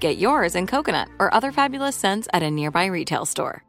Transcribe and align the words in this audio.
Get 0.00 0.16
yours 0.16 0.54
in 0.54 0.66
coconut 0.66 1.08
or 1.18 1.32
other 1.34 1.52
fabulous 1.52 1.94
scents 1.94 2.26
at 2.32 2.42
a 2.42 2.50
nearby 2.50 2.86
retail 2.86 3.26
store. 3.26 3.62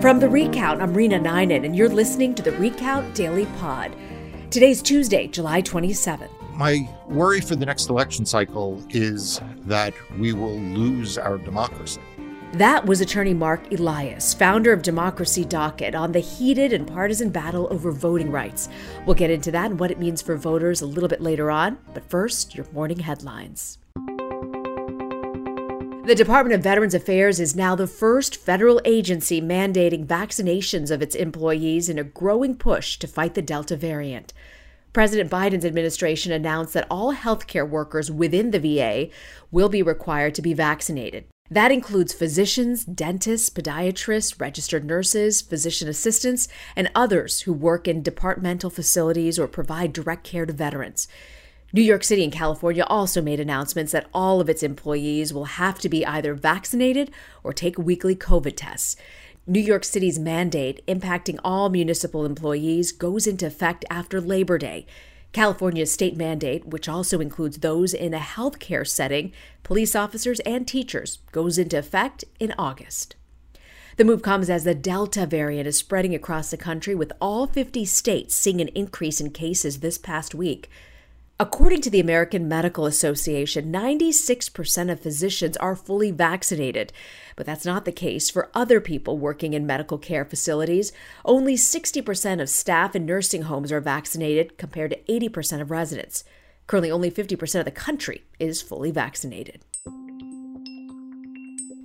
From 0.00 0.20
the 0.20 0.28
Recount, 0.28 0.82
I'm 0.82 0.92
Rena 0.92 1.20
Ninan, 1.20 1.64
and 1.64 1.74
you're 1.74 1.88
listening 1.88 2.34
to 2.34 2.42
the 2.42 2.52
Recount 2.52 3.14
Daily 3.14 3.46
Pod. 3.58 3.94
Today's 4.50 4.82
Tuesday, 4.82 5.28
July 5.28 5.62
27th. 5.62 6.28
My 6.56 6.86
worry 7.06 7.40
for 7.40 7.56
the 7.56 7.64
next 7.64 7.88
election 7.88 8.26
cycle 8.26 8.82
is 8.90 9.40
that 9.60 9.94
we 10.18 10.32
will 10.32 10.58
lose 10.58 11.16
our 11.16 11.38
democracy. 11.38 12.00
That 12.58 12.86
was 12.86 13.00
attorney 13.00 13.34
Marc 13.34 13.72
Elias, 13.72 14.32
founder 14.32 14.72
of 14.72 14.80
Democracy 14.80 15.44
Docket, 15.44 15.96
on 15.96 16.12
the 16.12 16.20
heated 16.20 16.72
and 16.72 16.86
partisan 16.86 17.30
battle 17.30 17.66
over 17.68 17.90
voting 17.90 18.30
rights. 18.30 18.68
We'll 19.04 19.16
get 19.16 19.30
into 19.30 19.50
that 19.50 19.72
and 19.72 19.80
what 19.80 19.90
it 19.90 19.98
means 19.98 20.22
for 20.22 20.36
voters 20.36 20.80
a 20.80 20.86
little 20.86 21.08
bit 21.08 21.20
later 21.20 21.50
on, 21.50 21.78
but 21.94 22.08
first, 22.08 22.54
your 22.54 22.64
morning 22.72 23.00
headlines. 23.00 23.78
The 26.06 26.14
Department 26.16 26.54
of 26.54 26.62
Veterans 26.62 26.94
Affairs 26.94 27.40
is 27.40 27.56
now 27.56 27.74
the 27.74 27.88
first 27.88 28.36
federal 28.36 28.80
agency 28.84 29.42
mandating 29.42 30.06
vaccinations 30.06 30.92
of 30.92 31.02
its 31.02 31.16
employees 31.16 31.88
in 31.88 31.98
a 31.98 32.04
growing 32.04 32.54
push 32.54 32.98
to 33.00 33.08
fight 33.08 33.34
the 33.34 33.42
Delta 33.42 33.76
variant. 33.76 34.32
President 34.92 35.28
Biden's 35.28 35.64
administration 35.64 36.30
announced 36.30 36.72
that 36.74 36.86
all 36.88 37.16
healthcare 37.16 37.68
workers 37.68 38.12
within 38.12 38.52
the 38.52 38.60
VA 38.60 39.08
will 39.50 39.68
be 39.68 39.82
required 39.82 40.36
to 40.36 40.42
be 40.42 40.54
vaccinated. 40.54 41.24
That 41.50 41.70
includes 41.70 42.14
physicians, 42.14 42.86
dentists, 42.86 43.50
podiatrists, 43.50 44.40
registered 44.40 44.82
nurses, 44.82 45.42
physician 45.42 45.88
assistants, 45.88 46.48
and 46.74 46.90
others 46.94 47.42
who 47.42 47.52
work 47.52 47.86
in 47.86 48.02
departmental 48.02 48.70
facilities 48.70 49.38
or 49.38 49.46
provide 49.46 49.92
direct 49.92 50.24
care 50.24 50.46
to 50.46 50.54
veterans. 50.54 51.06
New 51.70 51.82
York 51.82 52.02
City 52.02 52.24
and 52.24 52.32
California 52.32 52.84
also 52.86 53.20
made 53.20 53.40
announcements 53.40 53.92
that 53.92 54.08
all 54.14 54.40
of 54.40 54.48
its 54.48 54.62
employees 54.62 55.34
will 55.34 55.44
have 55.44 55.78
to 55.80 55.90
be 55.90 56.06
either 56.06 56.32
vaccinated 56.32 57.10
or 57.42 57.52
take 57.52 57.76
weekly 57.76 58.16
COVID 58.16 58.54
tests. 58.56 58.96
New 59.46 59.60
York 59.60 59.84
City's 59.84 60.18
mandate 60.18 60.82
impacting 60.86 61.38
all 61.44 61.68
municipal 61.68 62.24
employees 62.24 62.90
goes 62.90 63.26
into 63.26 63.46
effect 63.46 63.84
after 63.90 64.18
Labor 64.18 64.56
Day. 64.56 64.86
California's 65.34 65.92
state 65.92 66.16
mandate, 66.16 66.64
which 66.64 66.88
also 66.88 67.20
includes 67.20 67.58
those 67.58 67.92
in 67.92 68.14
a 68.14 68.20
healthcare 68.20 68.86
setting, 68.86 69.32
police 69.64 69.96
officers, 69.96 70.38
and 70.40 70.66
teachers, 70.66 71.18
goes 71.32 71.58
into 71.58 71.76
effect 71.76 72.24
in 72.38 72.54
August. 72.56 73.16
The 73.96 74.04
move 74.04 74.22
comes 74.22 74.48
as 74.48 74.62
the 74.62 74.76
Delta 74.76 75.26
variant 75.26 75.66
is 75.66 75.76
spreading 75.76 76.14
across 76.14 76.50
the 76.50 76.56
country, 76.56 76.94
with 76.94 77.12
all 77.20 77.48
50 77.48 77.84
states 77.84 78.34
seeing 78.34 78.60
an 78.60 78.68
increase 78.68 79.20
in 79.20 79.30
cases 79.30 79.80
this 79.80 79.98
past 79.98 80.36
week. 80.36 80.70
According 81.40 81.80
to 81.80 81.90
the 81.90 81.98
American 81.98 82.46
Medical 82.46 82.86
Association, 82.86 83.72
96% 83.72 84.92
of 84.92 85.00
physicians 85.00 85.56
are 85.56 85.74
fully 85.74 86.12
vaccinated, 86.12 86.92
but 87.34 87.44
that's 87.44 87.66
not 87.66 87.84
the 87.84 87.90
case 87.90 88.30
for 88.30 88.52
other 88.54 88.80
people 88.80 89.18
working 89.18 89.52
in 89.52 89.66
medical 89.66 89.98
care 89.98 90.24
facilities. 90.24 90.92
Only 91.24 91.56
60% 91.56 92.40
of 92.40 92.48
staff 92.48 92.94
in 92.94 93.04
nursing 93.04 93.42
homes 93.42 93.72
are 93.72 93.80
vaccinated 93.80 94.56
compared 94.58 94.92
to 94.92 95.12
80% 95.12 95.60
of 95.60 95.72
residents. 95.72 96.22
Currently, 96.68 96.92
only 96.92 97.10
50% 97.10 97.58
of 97.58 97.64
the 97.64 97.72
country 97.72 98.22
is 98.38 98.62
fully 98.62 98.92
vaccinated. 98.92 99.64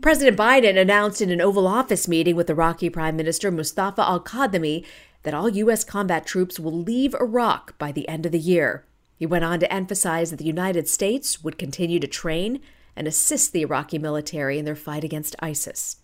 President 0.03 0.37
Biden 0.37 0.79
announced 0.79 1.23
in 1.23 1.31
an 1.31 1.41
Oval 1.41 1.65
Office 1.65 2.07
meeting 2.07 2.35
with 2.35 2.51
Iraqi 2.51 2.91
Prime 2.91 3.15
Minister 3.15 3.49
Mustafa 3.49 4.03
al 4.03 4.19
Kadhimi 4.19 4.85
that 5.23 5.33
all 5.33 5.49
U.S. 5.49 5.83
combat 5.83 6.27
troops 6.27 6.59
will 6.59 6.83
leave 6.83 7.15
Iraq 7.15 7.75
by 7.79 7.91
the 7.91 8.07
end 8.07 8.27
of 8.27 8.31
the 8.31 8.37
year. 8.37 8.85
He 9.19 9.25
went 9.25 9.43
on 9.43 9.59
to 9.59 9.71
emphasize 9.71 10.29
that 10.31 10.37
the 10.37 10.45
United 10.45 10.87
States 10.87 11.43
would 11.43 11.57
continue 11.57 11.99
to 11.99 12.07
train 12.07 12.61
and 12.95 13.05
assist 13.05 13.51
the 13.51 13.61
Iraqi 13.61 13.99
military 13.99 14.57
in 14.57 14.63
their 14.63 14.77
fight 14.77 15.03
against 15.03 15.35
ISIS. 15.39 15.97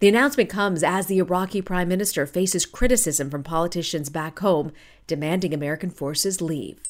The 0.00 0.08
announcement 0.08 0.48
comes 0.48 0.82
as 0.82 1.06
the 1.06 1.18
Iraqi 1.18 1.60
prime 1.60 1.86
minister 1.86 2.26
faces 2.26 2.64
criticism 2.64 3.28
from 3.28 3.42
politicians 3.42 4.08
back 4.08 4.38
home 4.38 4.72
demanding 5.06 5.52
American 5.52 5.90
forces 5.90 6.40
leave. 6.40 6.80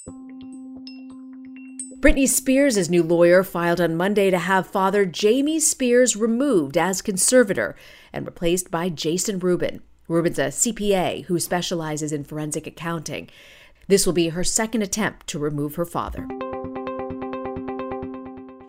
Britney 1.99 2.29
Spears' 2.29 2.89
new 2.89 3.03
lawyer 3.03 3.43
filed 3.43 3.81
on 3.81 3.97
Monday 3.97 4.31
to 4.31 4.39
have 4.39 4.67
father 4.69 5.05
Jamie 5.05 5.61
Spears 5.61 6.17
removed 6.17 6.79
as 6.79 7.03
conservator 7.03 7.75
and 8.13 8.25
replaced 8.25 8.71
by 8.71 8.89
Jason 8.89 9.41
Rubin. 9.41 9.83
Rubin's 10.09 10.39
a 10.39 10.47
CPA 10.47 11.25
who 11.25 11.39
specializes 11.39 12.13
in 12.13 12.25
forensic 12.25 12.67
accounting. 12.67 13.29
This 13.93 14.07
will 14.07 14.15
be 14.15 14.31
her 14.31 14.43
second 14.43 14.81
attempt 14.81 15.27
to 15.27 15.39
remove 15.39 15.75
her 15.75 15.85
father. 15.85 16.27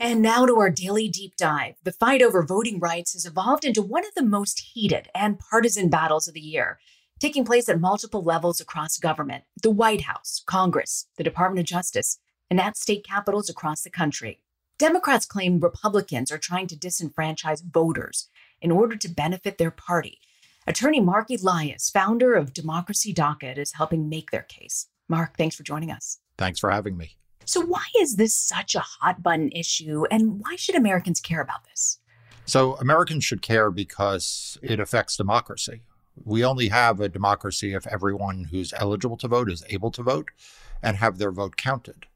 And 0.01 0.21
now 0.21 0.45
to 0.45 0.57
our 0.57 0.69
daily 0.69 1.07
deep 1.07 1.37
dive. 1.37 1.75
The 1.85 1.93
fight 1.93 2.21
over 2.21 2.43
voting 2.43 2.77
rights 2.77 3.13
has 3.13 3.25
evolved 3.25 3.63
into 3.63 3.81
one 3.81 4.05
of 4.05 4.13
the 4.15 4.25
most 4.25 4.59
heated 4.73 5.07
and 5.15 5.39
partisan 5.39 5.89
battles 5.89 6.27
of 6.27 6.33
the 6.33 6.41
year, 6.41 6.77
taking 7.19 7.45
place 7.45 7.69
at 7.69 7.79
multiple 7.79 8.21
levels 8.21 8.59
across 8.59 8.97
government 8.97 9.45
the 9.61 9.71
White 9.71 10.01
House, 10.01 10.43
Congress, 10.45 11.07
the 11.15 11.23
Department 11.23 11.61
of 11.61 11.67
Justice, 11.67 12.19
and 12.49 12.59
at 12.59 12.75
state 12.75 13.05
capitals 13.07 13.49
across 13.49 13.81
the 13.81 13.89
country. 13.89 14.41
Democrats 14.77 15.25
claim 15.25 15.61
Republicans 15.61 16.33
are 16.33 16.37
trying 16.37 16.67
to 16.67 16.75
disenfranchise 16.75 17.63
voters 17.63 18.27
in 18.61 18.71
order 18.71 18.97
to 18.97 19.07
benefit 19.07 19.57
their 19.57 19.71
party. 19.71 20.19
Attorney 20.67 20.99
Marc 20.99 21.29
Elias, 21.29 21.89
founder 21.89 22.33
of 22.33 22.51
Democracy 22.51 23.13
Docket, 23.13 23.57
is 23.57 23.75
helping 23.75 24.09
make 24.09 24.31
their 24.31 24.43
case. 24.43 24.87
Marc, 25.13 25.37
thanks 25.37 25.55
for 25.55 25.61
joining 25.61 25.91
us. 25.91 26.17
Thanks 26.39 26.59
for 26.59 26.71
having 26.71 26.97
me. 26.97 27.17
So, 27.45 27.61
why 27.61 27.85
is 27.99 28.15
this 28.15 28.35
such 28.35 28.73
a 28.73 28.79
hot 28.79 29.21
button 29.21 29.51
issue, 29.51 30.05
and 30.09 30.39
why 30.39 30.55
should 30.55 30.73
Americans 30.73 31.19
care 31.19 31.39
about 31.39 31.65
this? 31.65 31.99
So, 32.45 32.77
Americans 32.77 33.23
should 33.23 33.43
care 33.43 33.69
because 33.69 34.57
it 34.63 34.79
affects 34.79 35.15
democracy. 35.15 35.83
We 36.25 36.43
only 36.43 36.69
have 36.69 36.99
a 36.99 37.09
democracy 37.09 37.75
if 37.75 37.85
everyone 37.85 38.45
who's 38.45 38.73
eligible 38.75 39.17
to 39.17 39.27
vote 39.27 39.51
is 39.51 39.63
able 39.69 39.91
to 39.91 40.01
vote 40.01 40.31
and 40.81 40.97
have 40.97 41.19
their 41.19 41.31
vote 41.31 41.57
counted. 41.57 42.07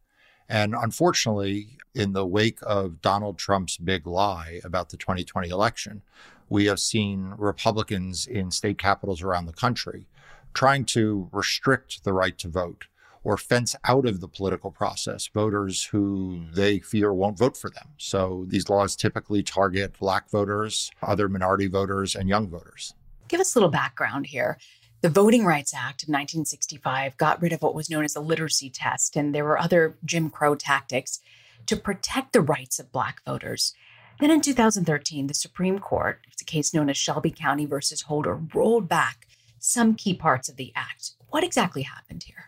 And 0.50 0.74
unfortunately, 0.74 1.78
in 1.94 2.14
the 2.14 2.26
wake 2.26 2.58
of 2.64 3.04
Donald 3.04 3.38
Trump's 3.38 3.78
big 3.78 4.08
lie 4.08 4.60
about 4.64 4.90
the 4.90 4.98
2020 4.98 5.50
election, 5.50 6.02
we 6.50 6.66
have 6.66 6.80
seen 6.80 7.36
Republicans 7.38 8.26
in 8.26 8.50
state 8.50 8.80
capitals 8.80 9.22
around 9.22 9.46
the 9.46 9.54
country 9.54 10.08
trying 10.58 10.84
to 10.84 11.30
restrict 11.32 12.04
the 12.04 12.12
right 12.12 12.36
to 12.40 12.48
vote 12.48 12.86
or 13.24 13.38
fence 13.38 13.76
out 13.84 14.08
of 14.08 14.22
the 14.22 14.28
political 14.28 14.72
process 14.72 15.28
voters 15.28 15.84
who 15.84 16.42
they 16.52 16.80
fear 16.80 17.14
won't 17.14 17.38
vote 17.38 17.56
for 17.56 17.70
them. 17.70 17.90
So 17.98 18.44
these 18.48 18.68
laws 18.68 18.96
typically 18.96 19.44
target 19.44 20.00
black 20.00 20.32
voters, 20.32 20.90
other 21.04 21.30
minority 21.30 21.68
voters, 21.68 22.16
and 22.16 22.28
young 22.28 22.48
voters. 22.48 22.96
Give 23.28 23.40
us 23.40 23.54
a 23.54 23.60
little 23.60 23.70
background 23.70 24.26
here. 24.26 24.58
The 25.02 25.10
Voting 25.10 25.46
Rights 25.46 25.76
Act 25.76 26.02
of 26.02 26.10
1965 26.10 27.18
got 27.18 27.40
rid 27.40 27.54
of 27.54 27.62
what 27.62 27.76
was 27.76 27.88
known 27.88 28.04
as 28.04 28.16
the 28.16 28.20
literacy 28.20 28.72
test, 28.72 29.16
and 29.16 29.36
there 29.36 29.46
were 29.46 29.60
other 29.60 29.96
Jim 30.06 30.32
Crow 30.32 30.56
tactics 30.56 31.20
to 31.68 31.76
protect 31.76 32.34
the 32.34 32.42
rights 32.42 32.80
of 32.80 32.92
Black 32.92 33.22
voters. 33.24 33.76
Then 34.20 34.32
in 34.32 34.42
2013, 34.42 35.28
the 35.28 35.36
Supreme 35.36 35.78
Court, 35.78 36.26
it's 36.32 36.42
a 36.42 36.46
case 36.46 36.74
known 36.74 36.90
as 36.90 36.98
Shelby 36.98 37.30
County 37.30 37.68
versus 37.68 38.02
Holder, 38.02 38.42
rolled 38.56 38.90
back 38.90 39.28
some 39.68 39.96
key 39.96 40.14
parts 40.14 40.50
of 40.50 40.56
the 40.56 40.72
act. 40.76 41.12
What 41.30 41.44
exactly 41.44 41.82
happened 41.82 42.24
here? 42.24 42.46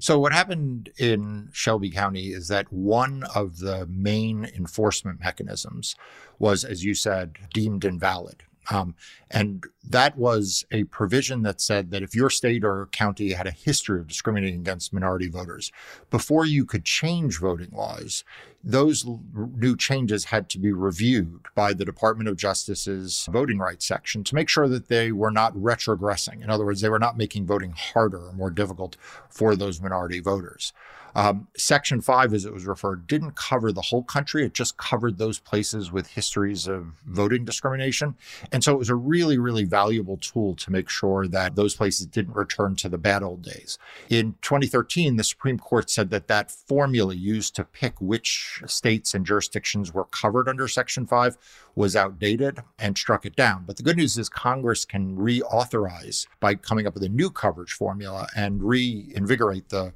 So, 0.00 0.18
what 0.18 0.32
happened 0.32 0.90
in 0.96 1.48
Shelby 1.52 1.90
County 1.90 2.28
is 2.28 2.48
that 2.48 2.72
one 2.72 3.24
of 3.34 3.58
the 3.58 3.86
main 3.86 4.44
enforcement 4.44 5.20
mechanisms 5.20 5.96
was, 6.38 6.64
as 6.64 6.84
you 6.84 6.94
said, 6.94 7.36
deemed 7.52 7.84
invalid. 7.84 8.44
Um, 8.70 8.94
and 9.30 9.64
that 9.88 10.16
was 10.18 10.64
a 10.70 10.84
provision 10.84 11.42
that 11.42 11.60
said 11.60 11.90
that 11.90 12.02
if 12.02 12.14
your 12.14 12.30
state 12.30 12.64
or 12.64 12.88
county 12.92 13.32
had 13.32 13.46
a 13.46 13.50
history 13.50 14.00
of 14.00 14.08
discriminating 14.08 14.60
against 14.60 14.92
minority 14.92 15.28
voters, 15.28 15.72
before 16.10 16.44
you 16.44 16.64
could 16.64 16.84
change 16.84 17.38
voting 17.38 17.70
laws, 17.72 18.24
those 18.62 19.06
new 19.34 19.76
changes 19.76 20.26
had 20.26 20.48
to 20.50 20.58
be 20.58 20.72
reviewed 20.72 21.46
by 21.54 21.72
the 21.72 21.84
Department 21.84 22.28
of 22.28 22.36
Justice's 22.36 23.26
voting 23.30 23.58
rights 23.58 23.86
section 23.86 24.24
to 24.24 24.34
make 24.34 24.48
sure 24.48 24.68
that 24.68 24.88
they 24.88 25.12
were 25.12 25.30
not 25.30 25.54
retrogressing. 25.54 26.42
In 26.42 26.50
other 26.50 26.64
words, 26.64 26.80
they 26.80 26.88
were 26.88 26.98
not 26.98 27.16
making 27.16 27.46
voting 27.46 27.72
harder 27.76 28.26
or 28.26 28.32
more 28.32 28.50
difficult 28.50 28.96
for 29.30 29.56
those 29.56 29.80
minority 29.80 30.20
voters. 30.20 30.72
Um, 31.18 31.48
Section 31.56 32.00
5, 32.00 32.32
as 32.32 32.44
it 32.44 32.52
was 32.52 32.64
referred, 32.64 33.08
didn't 33.08 33.34
cover 33.34 33.72
the 33.72 33.82
whole 33.82 34.04
country. 34.04 34.44
It 34.44 34.54
just 34.54 34.76
covered 34.76 35.18
those 35.18 35.40
places 35.40 35.90
with 35.90 36.06
histories 36.06 36.68
of 36.68 36.92
voting 37.06 37.44
discrimination. 37.44 38.14
And 38.52 38.62
so 38.62 38.72
it 38.72 38.78
was 38.78 38.88
a 38.88 38.94
really, 38.94 39.36
really 39.36 39.64
valuable 39.64 40.16
tool 40.16 40.54
to 40.54 40.70
make 40.70 40.88
sure 40.88 41.26
that 41.26 41.56
those 41.56 41.74
places 41.74 42.06
didn't 42.06 42.36
return 42.36 42.76
to 42.76 42.88
the 42.88 42.98
bad 42.98 43.24
old 43.24 43.42
days. 43.42 43.80
In 44.08 44.36
2013, 44.42 45.16
the 45.16 45.24
Supreme 45.24 45.58
Court 45.58 45.90
said 45.90 46.10
that 46.10 46.28
that 46.28 46.52
formula 46.52 47.14
used 47.14 47.56
to 47.56 47.64
pick 47.64 48.00
which 48.00 48.62
states 48.66 49.12
and 49.12 49.26
jurisdictions 49.26 49.92
were 49.92 50.04
covered 50.04 50.48
under 50.48 50.68
Section 50.68 51.04
5 51.04 51.36
was 51.78 51.94
outdated 51.94 52.58
and 52.80 52.98
struck 52.98 53.24
it 53.24 53.36
down. 53.36 53.62
But 53.64 53.76
the 53.76 53.84
good 53.84 53.96
news 53.96 54.18
is 54.18 54.28
Congress 54.28 54.84
can 54.84 55.16
reauthorize 55.16 56.26
by 56.40 56.56
coming 56.56 56.88
up 56.88 56.94
with 56.94 57.04
a 57.04 57.08
new 57.08 57.30
coverage 57.30 57.72
formula 57.72 58.26
and 58.34 58.60
reinvigorate 58.60 59.68
the 59.68 59.92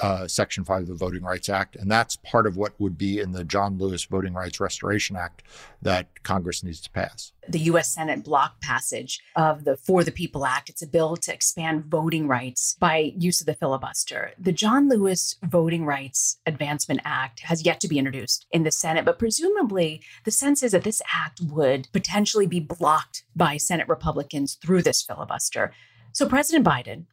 uh, 0.00 0.26
Section 0.26 0.64
5 0.64 0.80
of 0.80 0.88
the 0.88 0.94
Voting 0.94 1.22
Rights 1.22 1.50
Act. 1.50 1.76
And 1.76 1.90
that's 1.90 2.16
part 2.16 2.46
of 2.46 2.56
what 2.56 2.72
would 2.80 2.96
be 2.96 3.20
in 3.20 3.32
the 3.32 3.44
John 3.44 3.76
Lewis 3.76 4.06
Voting 4.06 4.32
Rights 4.32 4.60
Restoration 4.60 5.14
Act 5.14 5.42
that 5.82 6.22
Congress 6.22 6.64
needs 6.64 6.80
to 6.80 6.90
pass. 6.90 7.32
The 7.48 7.60
U.S. 7.60 7.94
Senate 7.94 8.24
block 8.24 8.60
passage 8.60 9.20
of 9.36 9.64
the 9.64 9.76
For 9.76 10.02
the 10.02 10.10
People 10.10 10.44
Act. 10.44 10.68
It's 10.68 10.82
a 10.82 10.86
bill 10.86 11.16
to 11.16 11.32
expand 11.32 11.84
voting 11.84 12.26
rights 12.26 12.76
by 12.78 13.12
use 13.16 13.40
of 13.40 13.46
the 13.46 13.54
filibuster. 13.54 14.32
The 14.38 14.52
John 14.52 14.88
Lewis 14.88 15.36
Voting 15.42 15.84
Rights 15.84 16.38
Advancement 16.46 17.00
Act 17.04 17.40
has 17.40 17.64
yet 17.64 17.80
to 17.80 17.88
be 17.88 17.98
introduced 17.98 18.46
in 18.50 18.64
the 18.64 18.70
Senate, 18.70 19.04
but 19.04 19.18
presumably 19.18 20.02
the 20.24 20.30
sense 20.30 20.62
is 20.62 20.72
that 20.72 20.84
this 20.84 21.02
act 21.14 21.40
would 21.40 21.88
potentially 21.92 22.46
be 22.46 22.60
blocked 22.60 23.24
by 23.34 23.56
Senate 23.56 23.88
Republicans 23.88 24.54
through 24.54 24.82
this 24.82 25.02
filibuster. 25.02 25.72
So 26.12 26.28
President 26.28 26.66
Biden 26.66 27.04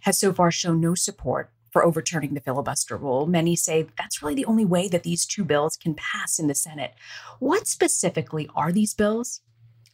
has 0.00 0.18
so 0.18 0.32
far 0.32 0.50
shown 0.50 0.80
no 0.80 0.94
support 0.94 1.50
for 1.70 1.84
overturning 1.84 2.34
the 2.34 2.40
filibuster 2.40 2.96
rule. 2.96 3.26
Many 3.26 3.56
say 3.56 3.86
that's 3.96 4.22
really 4.22 4.34
the 4.34 4.46
only 4.46 4.64
way 4.64 4.88
that 4.88 5.02
these 5.02 5.26
two 5.26 5.44
bills 5.44 5.76
can 5.76 5.94
pass 5.94 6.38
in 6.38 6.46
the 6.46 6.54
Senate. 6.54 6.94
What 7.38 7.66
specifically 7.66 8.48
are 8.54 8.72
these 8.72 8.94
bills, 8.94 9.42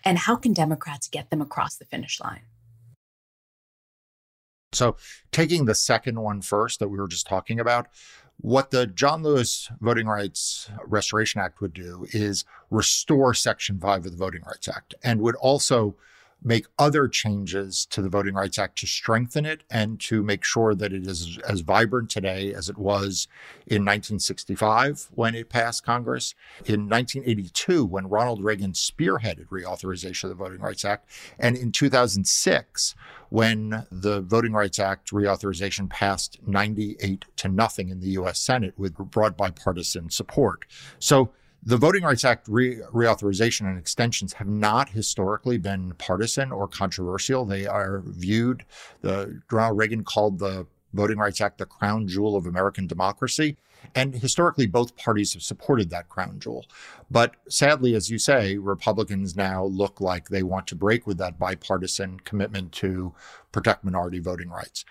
and 0.04 0.18
how 0.18 0.36
can 0.36 0.52
Democrats 0.52 1.08
get 1.08 1.30
them 1.30 1.40
across 1.40 1.76
the 1.76 1.84
finish 1.84 2.20
line? 2.20 2.42
So, 4.72 4.96
taking 5.30 5.64
the 5.64 5.74
second 5.74 6.20
one 6.20 6.42
first 6.42 6.80
that 6.80 6.88
we 6.88 6.98
were 6.98 7.08
just 7.08 7.26
talking 7.26 7.60
about, 7.60 7.86
what 8.38 8.70
the 8.70 8.86
John 8.86 9.22
Lewis 9.22 9.70
Voting 9.80 10.06
Rights 10.06 10.68
Restoration 10.84 11.40
Act 11.40 11.60
would 11.60 11.72
do 11.72 12.06
is 12.10 12.44
restore 12.70 13.34
Section 13.34 13.78
5 13.78 14.06
of 14.06 14.10
the 14.12 14.18
Voting 14.18 14.42
Rights 14.42 14.68
Act 14.68 14.94
and 15.04 15.20
would 15.20 15.36
also 15.36 15.96
make 16.44 16.66
other 16.78 17.08
changes 17.08 17.86
to 17.86 18.02
the 18.02 18.08
Voting 18.08 18.34
Rights 18.34 18.58
Act 18.58 18.78
to 18.78 18.86
strengthen 18.86 19.46
it 19.46 19.64
and 19.70 19.98
to 20.00 20.22
make 20.22 20.44
sure 20.44 20.74
that 20.74 20.92
it 20.92 21.06
is 21.06 21.38
as 21.48 21.60
vibrant 21.60 22.10
today 22.10 22.52
as 22.52 22.68
it 22.68 22.76
was 22.76 23.26
in 23.66 23.82
1965 23.82 25.08
when 25.14 25.34
it 25.34 25.48
passed 25.48 25.84
Congress, 25.84 26.34
in 26.66 26.88
1982 26.88 27.84
when 27.84 28.08
Ronald 28.08 28.44
Reagan 28.44 28.72
spearheaded 28.72 29.46
reauthorization 29.46 30.24
of 30.24 30.30
the 30.30 30.36
Voting 30.36 30.60
Rights 30.60 30.84
Act, 30.84 31.08
and 31.38 31.56
in 31.56 31.72
2006 31.72 32.94
when 33.30 33.86
the 33.90 34.20
Voting 34.20 34.52
Rights 34.52 34.78
Act 34.78 35.10
reauthorization 35.10 35.88
passed 35.88 36.38
98 36.46 37.24
to 37.36 37.48
nothing 37.48 37.88
in 37.88 38.00
the 38.00 38.10
US 38.10 38.38
Senate 38.38 38.74
with 38.76 38.94
broad 38.94 39.36
bipartisan 39.36 40.10
support. 40.10 40.66
So 40.98 41.32
the 41.66 41.76
Voting 41.78 42.02
Rights 42.02 42.24
Act 42.24 42.46
re- 42.48 42.80
reauthorization 42.92 43.62
and 43.62 43.78
extensions 43.78 44.34
have 44.34 44.48
not 44.48 44.90
historically 44.90 45.56
been 45.56 45.94
partisan 45.94 46.52
or 46.52 46.68
controversial. 46.68 47.44
They 47.44 47.66
are 47.66 48.02
viewed, 48.04 48.64
the 49.00 49.40
Ronald 49.50 49.78
Reagan 49.78 50.04
called 50.04 50.38
the 50.38 50.66
Voting 50.92 51.18
Rights 51.18 51.40
Act 51.40 51.58
the 51.58 51.66
crown 51.66 52.06
jewel 52.06 52.36
of 52.36 52.46
American 52.46 52.86
democracy. 52.86 53.56
And 53.94 54.14
historically, 54.14 54.66
both 54.66 54.96
parties 54.96 55.34
have 55.34 55.42
supported 55.42 55.90
that 55.90 56.08
crown 56.08 56.38
jewel. 56.38 56.64
But 57.10 57.34
sadly, 57.48 57.94
as 57.94 58.10
you 58.10 58.18
say, 58.18 58.56
Republicans 58.56 59.36
now 59.36 59.64
look 59.64 60.00
like 60.00 60.28
they 60.28 60.42
want 60.42 60.66
to 60.68 60.76
break 60.76 61.06
with 61.06 61.18
that 61.18 61.38
bipartisan 61.38 62.20
commitment 62.20 62.72
to 62.72 63.14
protect 63.52 63.84
minority 63.84 64.20
voting 64.20 64.48
rights. 64.48 64.84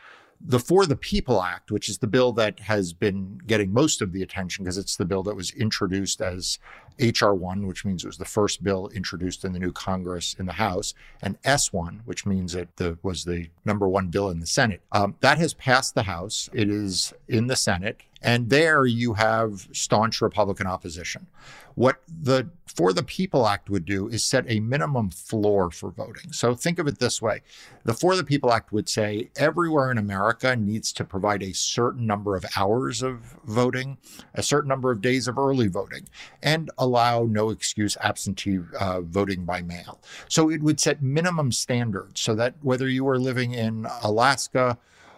The 0.46 0.60
For 0.60 0.86
the 0.86 0.98
People 0.98 1.42
Act, 1.42 1.72
which 1.72 1.88
is 1.88 2.00
the 2.00 2.08
bill 2.08 2.34
that 2.34 2.60
has 2.62 2.92
been 2.92 3.40
getting 3.48 3.72
most 3.72 4.02
of 4.02 4.12
the 4.12 4.22
attention 4.22 4.66
because 4.66 4.78
it's 4.78 4.98
the 4.98 5.06
bill 5.06 5.24
that 5.24 5.36
was 5.36 5.52
introduced 5.52 6.20
as 6.20 6.60
HR1, 7.00 7.66
which 7.68 7.86
means 7.86 8.04
it 8.04 8.08
was 8.08 8.18
the 8.18 8.26
first 8.26 8.64
bill 8.64 8.90
introduced 8.94 9.44
in 9.46 9.54
the 9.54 9.60
new 9.60 9.72
Congress 9.72 10.36
in 10.38 10.46
the 10.46 10.54
House, 10.54 10.94
and 11.22 11.42
S1, 11.44 12.02
which 12.06 12.26
means 12.26 12.56
it 12.56 12.76
the, 12.78 12.98
was 13.04 13.24
the 13.26 13.50
number 13.66 13.88
one 13.88 14.08
bill 14.08 14.30
in 14.30 14.40
the 14.40 14.48
Senate. 14.48 14.82
Um, 14.92 15.16
that 15.22 15.38
has 15.38 15.54
passed 15.54 15.96
the 15.96 16.04
House. 16.04 16.50
It 16.54 16.70
is 16.70 17.14
in 17.28 17.48
the 17.48 17.56
Senate. 17.56 18.02
And 18.24 18.50
there 18.50 18.86
you 18.86 19.14
have 19.14 19.68
staunch 19.74 20.22
Republican 20.22 20.66
opposition. 20.66 21.28
What 21.76 22.02
the 22.08 22.50
For 22.68 22.94
the 22.94 23.04
People 23.04 23.48
Act 23.48 23.70
would 23.70 23.84
do 23.84 24.08
is 24.08 24.24
set 24.24 24.46
a 24.48 24.62
minimum 24.62 25.10
floor 25.10 25.70
for 25.72 25.92
voting. 25.92 26.32
So 26.32 26.56
think 26.56 26.80
of 26.80 26.88
it 26.88 27.00
this 27.00 27.22
way 27.22 27.42
the 27.84 27.94
For 27.94 28.16
the 28.16 28.24
People 28.24 28.54
Act 28.54 28.72
would 28.72 28.88
say 28.88 29.30
everywhere 29.36 29.92
in 29.92 29.98
America 29.98 30.56
needs 30.56 30.94
to 30.94 31.04
provide 31.04 31.44
a 31.44 31.54
certain 31.54 32.08
number 32.08 32.36
of 32.38 32.46
hours 32.56 33.02
of 33.02 33.36
voting, 33.44 33.98
a 34.34 34.44
certain 34.44 34.70
number 34.70 34.92
of 34.92 35.02
days 35.02 35.28
of 35.28 35.38
early 35.38 35.68
voting, 35.68 36.08
and 36.42 36.72
allow 36.84 37.24
no 37.24 37.50
excuse 37.50 37.98
absentee 38.02 38.60
uh, 38.80 39.02
voting 39.02 39.46
by 39.46 39.62
mail. 39.62 40.02
So 40.28 40.50
it 40.50 40.62
would 40.62 40.80
set 40.80 41.02
minimum 41.02 41.52
standards 41.52 42.22
so 42.22 42.36
that 42.36 42.56
whether 42.62 42.88
you 42.88 43.04
were 43.04 43.20
living 43.20 43.54
in 43.54 43.88
Alaska, 44.02 44.78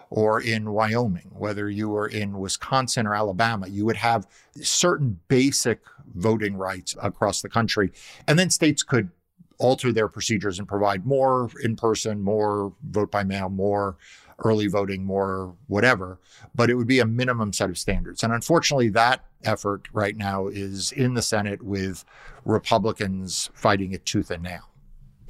or 0.10 0.42
in 0.42 0.72
Wyoming, 0.72 1.32
whether 1.34 1.70
you 1.70 1.90
were 1.90 2.08
in 2.08 2.38
Wisconsin 2.38 3.08
or 3.08 3.16
Alabama, 3.16 3.68
you 3.68 3.86
would 3.86 3.98
have 3.98 4.28
certain 4.62 5.20
basic 5.28 5.82
voting 6.14 6.56
rights 6.56 6.96
across 7.02 7.42
the 7.42 7.50
country. 7.50 7.92
And 8.28 8.38
then 8.38 8.50
states 8.50 8.84
could 8.84 9.10
alter 9.58 9.92
their 9.92 10.08
procedures 10.08 10.60
and 10.60 10.68
provide 10.68 11.06
more 11.06 11.50
in 11.64 11.76
person, 11.76 12.22
more 12.22 12.74
vote 12.90 13.12
by 13.12 13.24
mail, 13.24 13.50
more 13.50 13.98
early 14.44 14.68
voting, 14.68 15.06
more 15.06 15.56
whatever, 15.68 16.20
but 16.54 16.70
it 16.70 16.76
would 16.76 16.88
be 16.88 17.00
a 17.00 17.06
minimum 17.06 17.54
set 17.54 17.70
of 17.70 17.78
standards. 17.78 18.24
And 18.24 18.34
unfortunately, 18.34 18.90
that 18.90 19.26
effort 19.44 19.88
right 19.94 20.16
now 20.16 20.48
is 20.48 20.92
in 20.92 21.14
the 21.14 21.22
Senate 21.22 21.62
with 21.62 22.04
Republicans 22.44 23.50
fighting 23.54 23.92
it 23.94 24.06
tooth 24.06 24.32
and 24.32 24.44
nail 24.44 24.70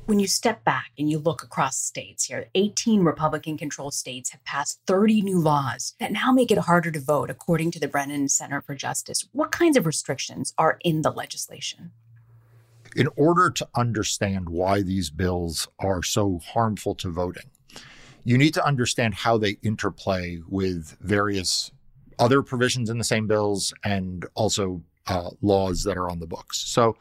when 0.06 0.20
you 0.20 0.28
step 0.28 0.64
back 0.64 0.92
and 0.98 1.10
you 1.10 1.18
look 1.18 1.44
across 1.44 1.78
states 1.78 2.26
here, 2.26 2.48
18 2.54 3.02
Republican 3.02 3.58
controlled 3.58 3.94
states 3.94 4.32
have 4.32 4.44
passed 4.44 4.80
30 4.86 5.22
new 5.22 5.40
laws 5.40 5.96
that 6.00 6.12
now 6.12 6.32
make 6.32 6.52
it 6.52 6.60
harder 6.60 6.92
to 6.92 7.00
vote, 7.00 7.30
according 7.30 7.72
to 7.72 7.80
the 7.80 7.88
Brennan 7.88 8.30
Center 8.30 8.62
for 8.62 8.76
Justice. 8.76 9.28
What 9.32 9.52
kinds 9.52 9.78
of 9.78 9.86
restrictions 9.86 10.54
are 10.58 10.78
in 10.84 11.02
the 11.02 11.12
legislation? 11.12 11.92
In 12.96 13.10
order 13.18 13.50
to 13.50 13.68
understand 13.76 14.50
why 14.50 14.82
these 14.82 15.10
bills 15.10 15.68
are 15.80 16.04
so 16.04 16.40
harmful 16.54 16.96
to 16.96 17.10
voting, 17.10 17.50
you 18.25 18.38
need 18.38 18.53
to 18.55 18.65
understand 18.65 19.13
how 19.13 19.38
they 19.38 19.58
interplay 19.62 20.41
with 20.50 20.98
various 21.00 21.72
other 22.20 22.41
provisions 22.41 22.89
in 22.89 22.98
the 22.98 23.03
same 23.03 23.27
bills 23.27 23.74
and 23.84 24.25
also 24.34 24.82
uh, 25.08 25.29
laws 25.41 25.84
that 25.84 25.96
are 25.96 26.10
on 26.10 26.20
the 26.20 26.27
books. 26.27 26.58
So, 26.58 26.98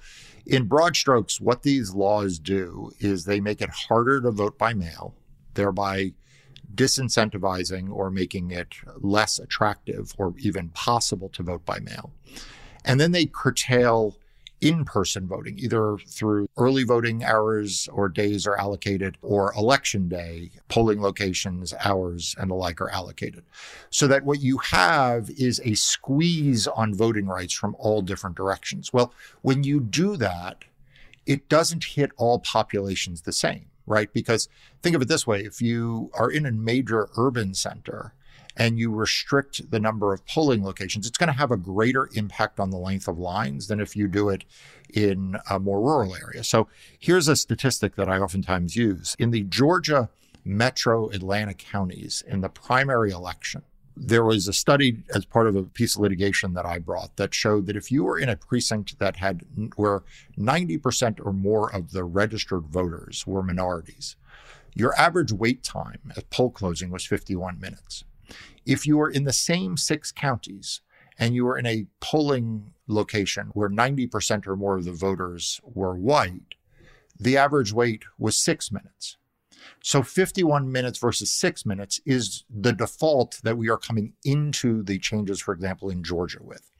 in 0.46 0.64
broad 0.64 0.94
strokes, 0.94 1.40
what 1.40 1.62
these 1.62 1.94
laws 1.94 2.38
do 2.38 2.92
is 3.00 3.24
they 3.24 3.40
make 3.40 3.62
it 3.62 3.70
harder 3.70 4.20
to 4.20 4.30
vote 4.30 4.58
by 4.58 4.74
mail, 4.74 5.14
thereby 5.54 6.12
disincentivizing 6.74 7.90
or 7.90 8.10
making 8.10 8.50
it 8.50 8.74
less 8.98 9.38
attractive 9.38 10.12
or 10.18 10.34
even 10.38 10.68
possible 10.70 11.30
to 11.30 11.42
vote 11.42 11.64
by 11.64 11.78
mail. 11.80 12.12
And 12.84 13.00
then 13.00 13.12
they 13.12 13.24
curtail 13.24 14.16
in 14.64 14.84
person 14.84 15.28
voting, 15.28 15.58
either 15.58 15.98
through 16.08 16.48
early 16.56 16.84
voting 16.84 17.22
hours 17.22 17.86
or 17.92 18.08
days 18.08 18.46
are 18.46 18.56
allocated, 18.56 19.18
or 19.20 19.52
election 19.52 20.08
day, 20.08 20.50
polling 20.68 21.02
locations, 21.02 21.74
hours, 21.84 22.34
and 22.38 22.50
the 22.50 22.54
like 22.54 22.80
are 22.80 22.88
allocated. 22.88 23.44
So 23.90 24.06
that 24.08 24.24
what 24.24 24.40
you 24.40 24.56
have 24.58 25.28
is 25.30 25.60
a 25.64 25.74
squeeze 25.74 26.66
on 26.66 26.94
voting 26.94 27.26
rights 27.26 27.52
from 27.52 27.76
all 27.78 28.00
different 28.00 28.36
directions. 28.36 28.90
Well, 28.90 29.12
when 29.42 29.64
you 29.64 29.80
do 29.80 30.16
that, 30.16 30.64
it 31.26 31.48
doesn't 31.50 31.84
hit 31.84 32.12
all 32.16 32.38
populations 32.38 33.22
the 33.22 33.32
same, 33.32 33.66
right? 33.86 34.10
Because 34.14 34.48
think 34.82 34.96
of 34.96 35.02
it 35.02 35.08
this 35.08 35.26
way 35.26 35.40
if 35.40 35.60
you 35.60 36.10
are 36.14 36.30
in 36.30 36.46
a 36.46 36.52
major 36.52 37.10
urban 37.18 37.52
center, 37.52 38.14
and 38.56 38.78
you 38.78 38.90
restrict 38.90 39.70
the 39.70 39.80
number 39.80 40.12
of 40.12 40.24
polling 40.26 40.64
locations, 40.64 41.06
it's 41.06 41.18
going 41.18 41.32
to 41.32 41.38
have 41.38 41.50
a 41.50 41.56
greater 41.56 42.08
impact 42.14 42.60
on 42.60 42.70
the 42.70 42.76
length 42.76 43.08
of 43.08 43.18
lines 43.18 43.68
than 43.68 43.80
if 43.80 43.96
you 43.96 44.08
do 44.08 44.28
it 44.28 44.44
in 44.92 45.36
a 45.50 45.58
more 45.58 45.80
rural 45.80 46.14
area. 46.14 46.44
So 46.44 46.68
here's 46.98 47.28
a 47.28 47.36
statistic 47.36 47.96
that 47.96 48.08
I 48.08 48.18
oftentimes 48.18 48.76
use. 48.76 49.16
In 49.18 49.30
the 49.30 49.42
Georgia 49.42 50.08
metro 50.44 51.08
Atlanta 51.10 51.54
counties, 51.54 52.22
in 52.26 52.40
the 52.40 52.48
primary 52.48 53.10
election, 53.10 53.62
there 53.96 54.24
was 54.24 54.48
a 54.48 54.52
study 54.52 55.04
as 55.14 55.24
part 55.24 55.46
of 55.46 55.54
a 55.54 55.62
piece 55.62 55.94
of 55.94 56.02
litigation 56.02 56.54
that 56.54 56.66
I 56.66 56.78
brought 56.78 57.16
that 57.16 57.32
showed 57.32 57.66
that 57.66 57.76
if 57.76 57.92
you 57.92 58.04
were 58.04 58.18
in 58.18 58.28
a 58.28 58.36
precinct 58.36 58.98
that 58.98 59.16
had 59.16 59.42
where 59.76 60.02
90% 60.36 61.24
or 61.24 61.32
more 61.32 61.72
of 61.72 61.92
the 61.92 62.04
registered 62.04 62.64
voters 62.64 63.24
were 63.26 63.42
minorities, 63.42 64.16
your 64.74 64.98
average 64.98 65.32
wait 65.32 65.62
time 65.62 66.12
at 66.16 66.28
poll 66.30 66.50
closing 66.50 66.90
was 66.90 67.06
51 67.06 67.60
minutes. 67.60 68.04
If 68.66 68.86
you 68.86 69.00
are 69.00 69.10
in 69.10 69.24
the 69.24 69.32
same 69.32 69.76
six 69.76 70.12
counties 70.12 70.80
and 71.18 71.34
you 71.34 71.46
are 71.46 71.58
in 71.58 71.66
a 71.66 71.86
polling 72.00 72.72
location 72.86 73.50
where 73.54 73.68
90% 73.68 74.46
or 74.46 74.56
more 74.56 74.76
of 74.76 74.84
the 74.84 74.92
voters 74.92 75.60
were 75.62 75.94
white, 75.94 76.54
the 77.18 77.36
average 77.36 77.72
wait 77.72 78.04
was 78.18 78.36
six 78.36 78.72
minutes. 78.72 79.16
So 79.82 80.02
51 80.02 80.70
minutes 80.70 80.98
versus 80.98 81.30
six 81.30 81.64
minutes 81.64 82.00
is 82.04 82.44
the 82.50 82.72
default 82.72 83.40
that 83.42 83.56
we 83.56 83.68
are 83.68 83.78
coming 83.78 84.14
into 84.24 84.82
the 84.82 84.98
changes, 84.98 85.40
for 85.40 85.54
example, 85.54 85.90
in 85.90 86.02
Georgia 86.02 86.42
with. 86.42 86.70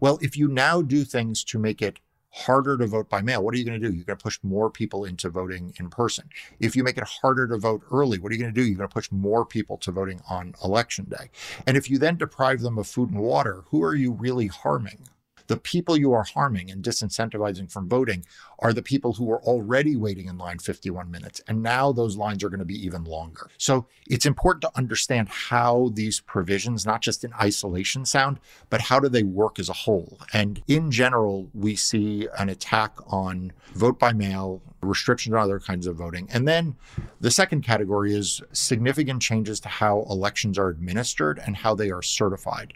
Well, 0.00 0.18
if 0.22 0.36
you 0.36 0.48
now 0.48 0.82
do 0.82 1.04
things 1.04 1.42
to 1.44 1.58
make 1.58 1.82
it 1.82 2.00
harder 2.30 2.76
to 2.76 2.86
vote 2.86 3.08
by 3.08 3.20
mail, 3.20 3.42
what 3.42 3.54
are 3.54 3.58
you 3.58 3.64
going 3.64 3.80
to 3.80 3.88
do? 3.88 3.94
You're 3.94 4.04
going 4.04 4.18
to 4.18 4.22
push 4.22 4.38
more 4.42 4.70
people 4.70 5.04
into 5.04 5.30
voting 5.30 5.74
in 5.78 5.90
person. 5.90 6.28
If 6.60 6.76
you 6.76 6.84
make 6.84 6.98
it 6.98 7.04
harder 7.04 7.46
to 7.48 7.58
vote 7.58 7.82
early, 7.90 8.18
what 8.18 8.30
are 8.30 8.34
you 8.34 8.40
going 8.40 8.54
to 8.54 8.60
do? 8.60 8.66
You're 8.66 8.78
going 8.78 8.88
to 8.88 8.94
push 8.94 9.10
more 9.10 9.44
people 9.44 9.76
to 9.78 9.92
voting 9.92 10.20
on 10.28 10.54
election 10.62 11.06
day. 11.06 11.30
And 11.66 11.76
if 11.76 11.90
you 11.90 11.98
then 11.98 12.16
deprive 12.16 12.60
them 12.60 12.78
of 12.78 12.86
food 12.86 13.10
and 13.10 13.20
water, 13.20 13.64
who 13.70 13.82
are 13.82 13.94
you 13.94 14.12
really 14.12 14.46
harming? 14.46 15.08
The 15.48 15.56
people 15.56 15.96
you 15.96 16.12
are 16.12 16.22
harming 16.22 16.70
and 16.70 16.84
disincentivizing 16.84 17.72
from 17.72 17.88
voting 17.88 18.24
are 18.60 18.72
the 18.72 18.82
people 18.82 19.14
who 19.14 19.30
are 19.30 19.42
already 19.42 19.96
waiting 19.96 20.28
in 20.28 20.38
line 20.38 20.58
51 20.58 21.10
minutes. 21.10 21.40
And 21.48 21.62
now 21.62 21.90
those 21.90 22.16
lines 22.16 22.44
are 22.44 22.48
going 22.48 22.58
to 22.60 22.66
be 22.66 22.84
even 22.84 23.04
longer. 23.04 23.50
So 23.56 23.86
it's 24.06 24.26
important 24.26 24.62
to 24.62 24.76
understand 24.76 25.28
how 25.28 25.90
these 25.94 26.20
provisions, 26.20 26.84
not 26.86 27.00
just 27.00 27.24
in 27.24 27.32
isolation, 27.34 28.04
sound, 28.04 28.38
but 28.70 28.82
how 28.82 29.00
do 29.00 29.08
they 29.08 29.22
work 29.22 29.58
as 29.58 29.68
a 29.68 29.74
whole? 29.74 30.18
And 30.32 30.62
in 30.68 30.90
general, 30.90 31.48
we 31.54 31.76
see 31.76 32.28
an 32.38 32.48
attack 32.48 32.92
on 33.06 33.52
vote 33.74 33.98
by 33.98 34.12
mail, 34.12 34.60
restrictions 34.82 35.34
on 35.34 35.40
other 35.40 35.58
kinds 35.58 35.86
of 35.86 35.96
voting. 35.96 36.28
And 36.32 36.46
then 36.46 36.76
the 37.20 37.30
second 37.30 37.62
category 37.62 38.14
is 38.14 38.42
significant 38.52 39.22
changes 39.22 39.60
to 39.60 39.68
how 39.68 40.06
elections 40.10 40.58
are 40.58 40.68
administered 40.68 41.40
and 41.44 41.56
how 41.56 41.74
they 41.74 41.90
are 41.90 42.02
certified. 42.02 42.74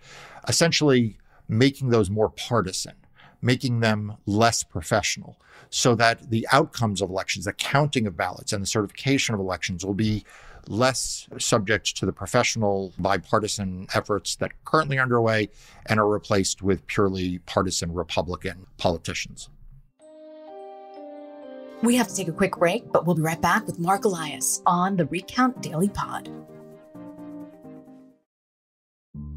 Essentially, 0.48 1.18
making 1.52 1.90
those 1.90 2.08
more 2.10 2.30
partisan, 2.30 2.94
making 3.42 3.80
them 3.80 4.16
less 4.26 4.62
professional, 4.62 5.36
so 5.68 5.94
that 5.94 6.30
the 6.30 6.46
outcomes 6.50 7.02
of 7.02 7.10
elections, 7.10 7.44
the 7.44 7.52
counting 7.52 8.06
of 8.06 8.16
ballots, 8.16 8.52
and 8.52 8.62
the 8.62 8.66
certification 8.66 9.34
of 9.34 9.40
elections 9.40 9.84
will 9.84 9.94
be 9.94 10.24
less 10.68 11.28
subject 11.38 11.96
to 11.96 12.06
the 12.06 12.12
professional 12.12 12.92
bipartisan 12.98 13.86
efforts 13.94 14.36
that 14.36 14.50
are 14.50 14.56
currently 14.64 14.98
underway 14.98 15.48
and 15.86 16.00
are 16.00 16.08
replaced 16.08 16.62
with 16.62 16.86
purely 16.86 17.38
partisan 17.40 17.92
Republican 17.92 18.66
politicians. 18.78 19.50
We 21.82 21.96
have 21.96 22.06
to 22.08 22.14
take 22.14 22.28
a 22.28 22.32
quick 22.32 22.56
break, 22.56 22.92
but 22.92 23.06
we'll 23.06 23.16
be 23.16 23.22
right 23.22 23.40
back 23.40 23.66
with 23.66 23.80
Marc 23.80 24.04
Elias 24.04 24.62
on 24.66 24.96
the 24.96 25.04
Recount 25.06 25.60
Daily 25.60 25.88
Pod. 25.88 26.30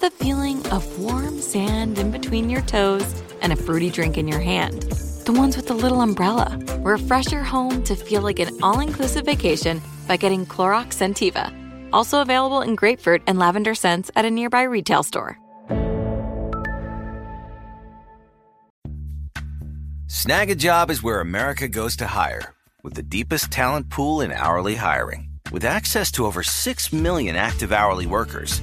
the 0.00 0.10
feeling 0.10 0.66
of 0.68 0.98
warm 0.98 1.40
sand 1.40 1.98
in 1.98 2.10
between 2.10 2.48
your 2.48 2.62
toes 2.62 3.22
and 3.42 3.52
a 3.52 3.56
fruity 3.56 3.90
drink 3.90 4.16
in 4.16 4.26
your 4.26 4.40
hand. 4.40 4.82
The 5.26 5.32
ones 5.32 5.56
with 5.56 5.66
the 5.66 5.74
little 5.74 6.00
umbrella. 6.00 6.58
Refresh 6.78 7.30
your 7.30 7.42
home 7.42 7.82
to 7.84 7.94
feel 7.94 8.22
like 8.22 8.38
an 8.38 8.62
all 8.62 8.80
inclusive 8.80 9.26
vacation 9.26 9.82
by 10.08 10.16
getting 10.16 10.46
Clorox 10.46 10.94
Scentiva. 10.94 11.52
Also 11.92 12.22
available 12.22 12.62
in 12.62 12.76
grapefruit 12.76 13.22
and 13.26 13.38
lavender 13.38 13.74
scents 13.74 14.10
at 14.16 14.24
a 14.24 14.30
nearby 14.30 14.62
retail 14.62 15.02
store. 15.02 15.38
Snagajob 20.06 20.90
is 20.90 21.02
where 21.02 21.20
America 21.20 21.68
goes 21.68 21.96
to 21.96 22.06
hire, 22.06 22.54
with 22.82 22.94
the 22.94 23.02
deepest 23.02 23.50
talent 23.50 23.90
pool 23.90 24.22
in 24.22 24.32
hourly 24.32 24.76
hiring. 24.76 25.28
With 25.52 25.64
access 25.64 26.10
to 26.12 26.26
over 26.26 26.42
6 26.42 26.92
million 26.92 27.36
active 27.36 27.72
hourly 27.72 28.06
workers, 28.06 28.62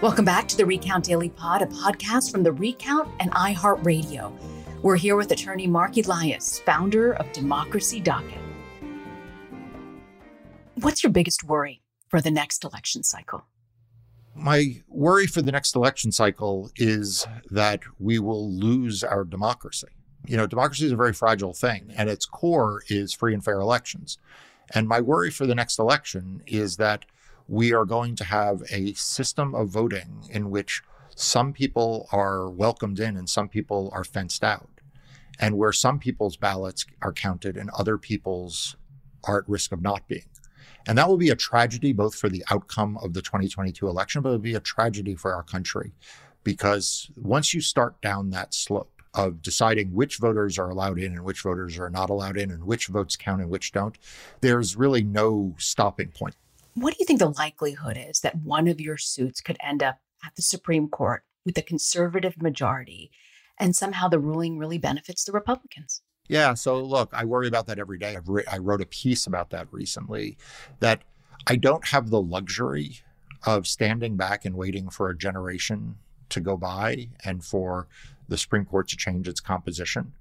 Welcome 0.00 0.24
back 0.24 0.46
to 0.46 0.56
the 0.56 0.64
Recount 0.64 1.06
Daily 1.06 1.28
Pod, 1.28 1.60
a 1.60 1.66
podcast 1.66 2.30
from 2.30 2.44
the 2.44 2.52
Recount 2.52 3.08
and 3.18 3.32
iHeartRadio. 3.32 4.32
We're 4.80 4.94
here 4.94 5.16
with 5.16 5.32
attorney 5.32 5.66
Marc 5.66 5.96
Elias, 5.96 6.60
founder 6.60 7.14
of 7.14 7.32
Democracy 7.32 7.98
Docket. 7.98 8.38
What's 10.76 11.02
your 11.02 11.10
biggest 11.10 11.42
worry 11.42 11.82
for 12.06 12.20
the 12.20 12.30
next 12.30 12.62
election 12.62 13.02
cycle? 13.02 13.44
My 14.36 14.84
worry 14.86 15.26
for 15.26 15.42
the 15.42 15.50
next 15.50 15.74
election 15.74 16.12
cycle 16.12 16.70
is 16.76 17.26
that 17.50 17.80
we 17.98 18.20
will 18.20 18.48
lose 18.52 19.02
our 19.02 19.24
democracy. 19.24 19.88
You 20.28 20.36
know, 20.36 20.46
democracy 20.46 20.86
is 20.86 20.92
a 20.92 20.96
very 20.96 21.12
fragile 21.12 21.54
thing, 21.54 21.92
and 21.96 22.08
its 22.08 22.24
core 22.24 22.84
is 22.88 23.12
free 23.12 23.34
and 23.34 23.44
fair 23.44 23.58
elections. 23.58 24.16
And 24.72 24.86
my 24.86 25.00
worry 25.00 25.32
for 25.32 25.44
the 25.44 25.56
next 25.56 25.76
election 25.76 26.44
is 26.46 26.76
that 26.76 27.04
we 27.48 27.72
are 27.72 27.86
going 27.86 28.14
to 28.14 28.24
have 28.24 28.62
a 28.70 28.92
system 28.92 29.54
of 29.54 29.68
voting 29.68 30.22
in 30.30 30.50
which 30.50 30.82
some 31.16 31.52
people 31.52 32.06
are 32.12 32.48
welcomed 32.48 33.00
in 33.00 33.16
and 33.16 33.28
some 33.28 33.48
people 33.48 33.90
are 33.92 34.04
fenced 34.04 34.44
out, 34.44 34.68
and 35.40 35.56
where 35.56 35.72
some 35.72 35.98
people's 35.98 36.36
ballots 36.36 36.86
are 37.02 37.12
counted 37.12 37.56
and 37.56 37.70
other 37.70 37.98
people's 37.98 38.76
are 39.24 39.38
at 39.38 39.48
risk 39.48 39.72
of 39.72 39.82
not 39.82 40.06
being. 40.06 40.28
And 40.86 40.96
that 40.96 41.08
will 41.08 41.16
be 41.16 41.30
a 41.30 41.36
tragedy 41.36 41.92
both 41.92 42.14
for 42.14 42.28
the 42.28 42.44
outcome 42.50 42.98
of 42.98 43.14
the 43.14 43.22
2022 43.22 43.88
election, 43.88 44.22
but 44.22 44.28
it 44.28 44.32
will 44.32 44.38
be 44.38 44.54
a 44.54 44.60
tragedy 44.60 45.14
for 45.14 45.34
our 45.34 45.42
country 45.42 45.92
because 46.44 47.10
once 47.16 47.52
you 47.52 47.60
start 47.60 48.00
down 48.00 48.30
that 48.30 48.54
slope 48.54 49.02
of 49.14 49.42
deciding 49.42 49.92
which 49.92 50.18
voters 50.18 50.58
are 50.58 50.70
allowed 50.70 50.98
in 50.98 51.12
and 51.12 51.24
which 51.24 51.42
voters 51.42 51.78
are 51.78 51.90
not 51.90 52.10
allowed 52.10 52.36
in 52.36 52.50
and 52.50 52.64
which 52.64 52.86
votes 52.86 53.16
count 53.16 53.40
and 53.40 53.50
which 53.50 53.72
don't, 53.72 53.98
there's 54.40 54.76
really 54.76 55.02
no 55.02 55.54
stopping 55.58 56.08
point. 56.08 56.36
What 56.80 56.92
do 56.94 56.98
you 57.00 57.06
think 57.06 57.18
the 57.18 57.30
likelihood 57.30 57.98
is 57.98 58.20
that 58.20 58.36
one 58.36 58.68
of 58.68 58.80
your 58.80 58.96
suits 58.96 59.40
could 59.40 59.56
end 59.60 59.82
up 59.82 59.98
at 60.24 60.36
the 60.36 60.42
Supreme 60.42 60.88
Court 60.88 61.24
with 61.44 61.58
a 61.58 61.62
conservative 61.62 62.40
majority 62.40 63.10
and 63.58 63.74
somehow 63.74 64.06
the 64.06 64.20
ruling 64.20 64.58
really 64.58 64.78
benefits 64.78 65.24
the 65.24 65.32
Republicans? 65.32 66.02
Yeah. 66.28 66.54
So 66.54 66.80
look, 66.80 67.10
I 67.12 67.24
worry 67.24 67.48
about 67.48 67.66
that 67.66 67.80
every 67.80 67.98
day. 67.98 68.14
I've 68.14 68.28
re- 68.28 68.44
I 68.50 68.58
wrote 68.58 68.80
a 68.80 68.86
piece 68.86 69.26
about 69.26 69.50
that 69.50 69.66
recently 69.72 70.36
that 70.78 71.02
I 71.48 71.56
don't 71.56 71.88
have 71.88 72.10
the 72.10 72.22
luxury 72.22 73.00
of 73.44 73.66
standing 73.66 74.16
back 74.16 74.44
and 74.44 74.54
waiting 74.54 74.88
for 74.88 75.08
a 75.08 75.16
generation 75.16 75.96
to 76.28 76.40
go 76.40 76.56
by 76.56 77.08
and 77.24 77.44
for 77.44 77.88
the 78.28 78.38
Supreme 78.38 78.66
Court 78.66 78.86
to 78.88 78.96
change 78.96 79.26
its 79.26 79.40
composition 79.40 80.12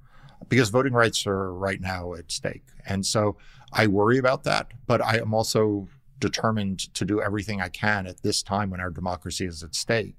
because 0.50 0.70
voting 0.70 0.94
rights 0.94 1.28
are 1.28 1.54
right 1.54 1.82
now 1.82 2.14
at 2.14 2.32
stake. 2.32 2.66
And 2.86 3.06
so 3.06 3.38
I 3.74 3.88
worry 3.88 4.18
about 4.18 4.44
that, 4.46 4.72
but 4.88 5.04
I 5.04 5.18
am 5.18 5.34
also 5.34 5.88
determined 6.20 6.94
to 6.96 7.06
do 7.06 7.22
everything 7.22 7.62
I 7.62 7.70
can 7.70 8.08
at 8.08 8.22
this 8.22 8.42
time 8.42 8.70
when 8.70 8.80
our 8.80 8.90
democracy 8.90 9.46
is 9.46 9.64
at 9.64 9.76
stake 9.76 10.16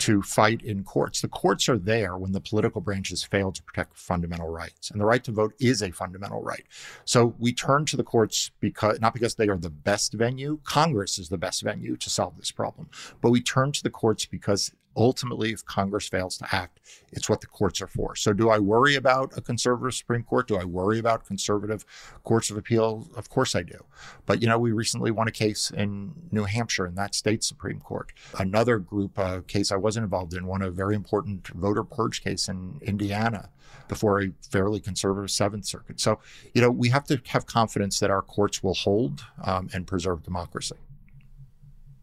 to 0.00 0.22
fight 0.22 0.62
in 0.62 0.82
courts. 0.82 1.20
The 1.20 1.28
courts 1.28 1.68
are 1.68 1.78
there 1.78 2.16
when 2.16 2.32
the 2.32 2.40
political 2.40 2.80
branches 2.80 3.22
fail 3.22 3.52
to 3.52 3.62
protect 3.62 3.96
fundamental 3.98 4.48
rights. 4.48 4.90
And 4.90 4.98
the 4.98 5.04
right 5.04 5.22
to 5.24 5.30
vote 5.30 5.52
is 5.60 5.82
a 5.82 5.90
fundamental 5.90 6.42
right. 6.42 6.64
So 7.04 7.34
we 7.38 7.52
turn 7.52 7.84
to 7.86 7.98
the 7.98 8.02
courts 8.02 8.50
because 8.60 8.98
not 9.00 9.12
because 9.12 9.34
they 9.34 9.48
are 9.48 9.58
the 9.58 9.68
best 9.68 10.14
venue, 10.14 10.58
Congress 10.64 11.18
is 11.18 11.28
the 11.28 11.36
best 11.36 11.62
venue 11.62 11.96
to 11.98 12.08
solve 12.10 12.38
this 12.38 12.50
problem, 12.50 12.88
but 13.20 13.30
we 13.30 13.42
turn 13.42 13.72
to 13.72 13.82
the 13.82 13.90
courts 13.90 14.24
because 14.24 14.72
ultimately, 14.96 15.52
if 15.52 15.64
Congress 15.64 16.08
fails 16.08 16.36
to 16.38 16.54
act, 16.54 16.80
it's 17.12 17.28
what 17.28 17.40
the 17.40 17.46
courts 17.46 17.80
are 17.80 17.86
for. 17.86 18.16
So, 18.16 18.32
do 18.32 18.50
I 18.50 18.58
worry 18.58 18.94
about 18.94 19.36
a 19.36 19.40
conservative 19.40 19.94
Supreme 19.94 20.22
Court? 20.22 20.48
Do 20.48 20.56
I 20.56 20.64
worry 20.64 20.98
about 20.98 21.26
conservative 21.26 21.84
courts 22.24 22.50
of 22.50 22.56
appeal? 22.56 23.08
Of 23.16 23.28
course 23.28 23.54
I 23.54 23.62
do. 23.62 23.84
But, 24.26 24.42
you 24.42 24.48
know, 24.48 24.58
we 24.58 24.72
recently 24.72 25.10
won 25.10 25.28
a 25.28 25.32
case 25.32 25.70
in 25.70 26.12
New 26.30 26.44
Hampshire 26.44 26.86
in 26.86 26.94
that 26.96 27.14
state 27.14 27.44
Supreme 27.44 27.80
Court. 27.80 28.12
Another 28.38 28.78
group 28.78 29.18
uh, 29.18 29.40
case 29.46 29.72
I 29.72 29.76
wasn't 29.76 30.04
involved 30.04 30.34
in 30.34 30.46
won 30.46 30.62
a 30.62 30.70
very 30.70 30.94
important 30.94 31.48
voter 31.48 31.84
purge 31.84 32.22
case 32.22 32.48
in 32.48 32.78
Indiana 32.82 33.50
before 33.88 34.22
a 34.22 34.30
fairly 34.40 34.80
conservative 34.80 35.30
Seventh 35.30 35.66
Circuit. 35.66 36.00
So, 36.00 36.20
you 36.54 36.62
know, 36.62 36.70
we 36.70 36.88
have 36.90 37.04
to 37.04 37.20
have 37.26 37.46
confidence 37.46 37.98
that 38.00 38.10
our 38.10 38.22
courts 38.22 38.62
will 38.62 38.74
hold 38.74 39.24
um, 39.42 39.68
and 39.72 39.86
preserve 39.86 40.22
democracy. 40.22 40.76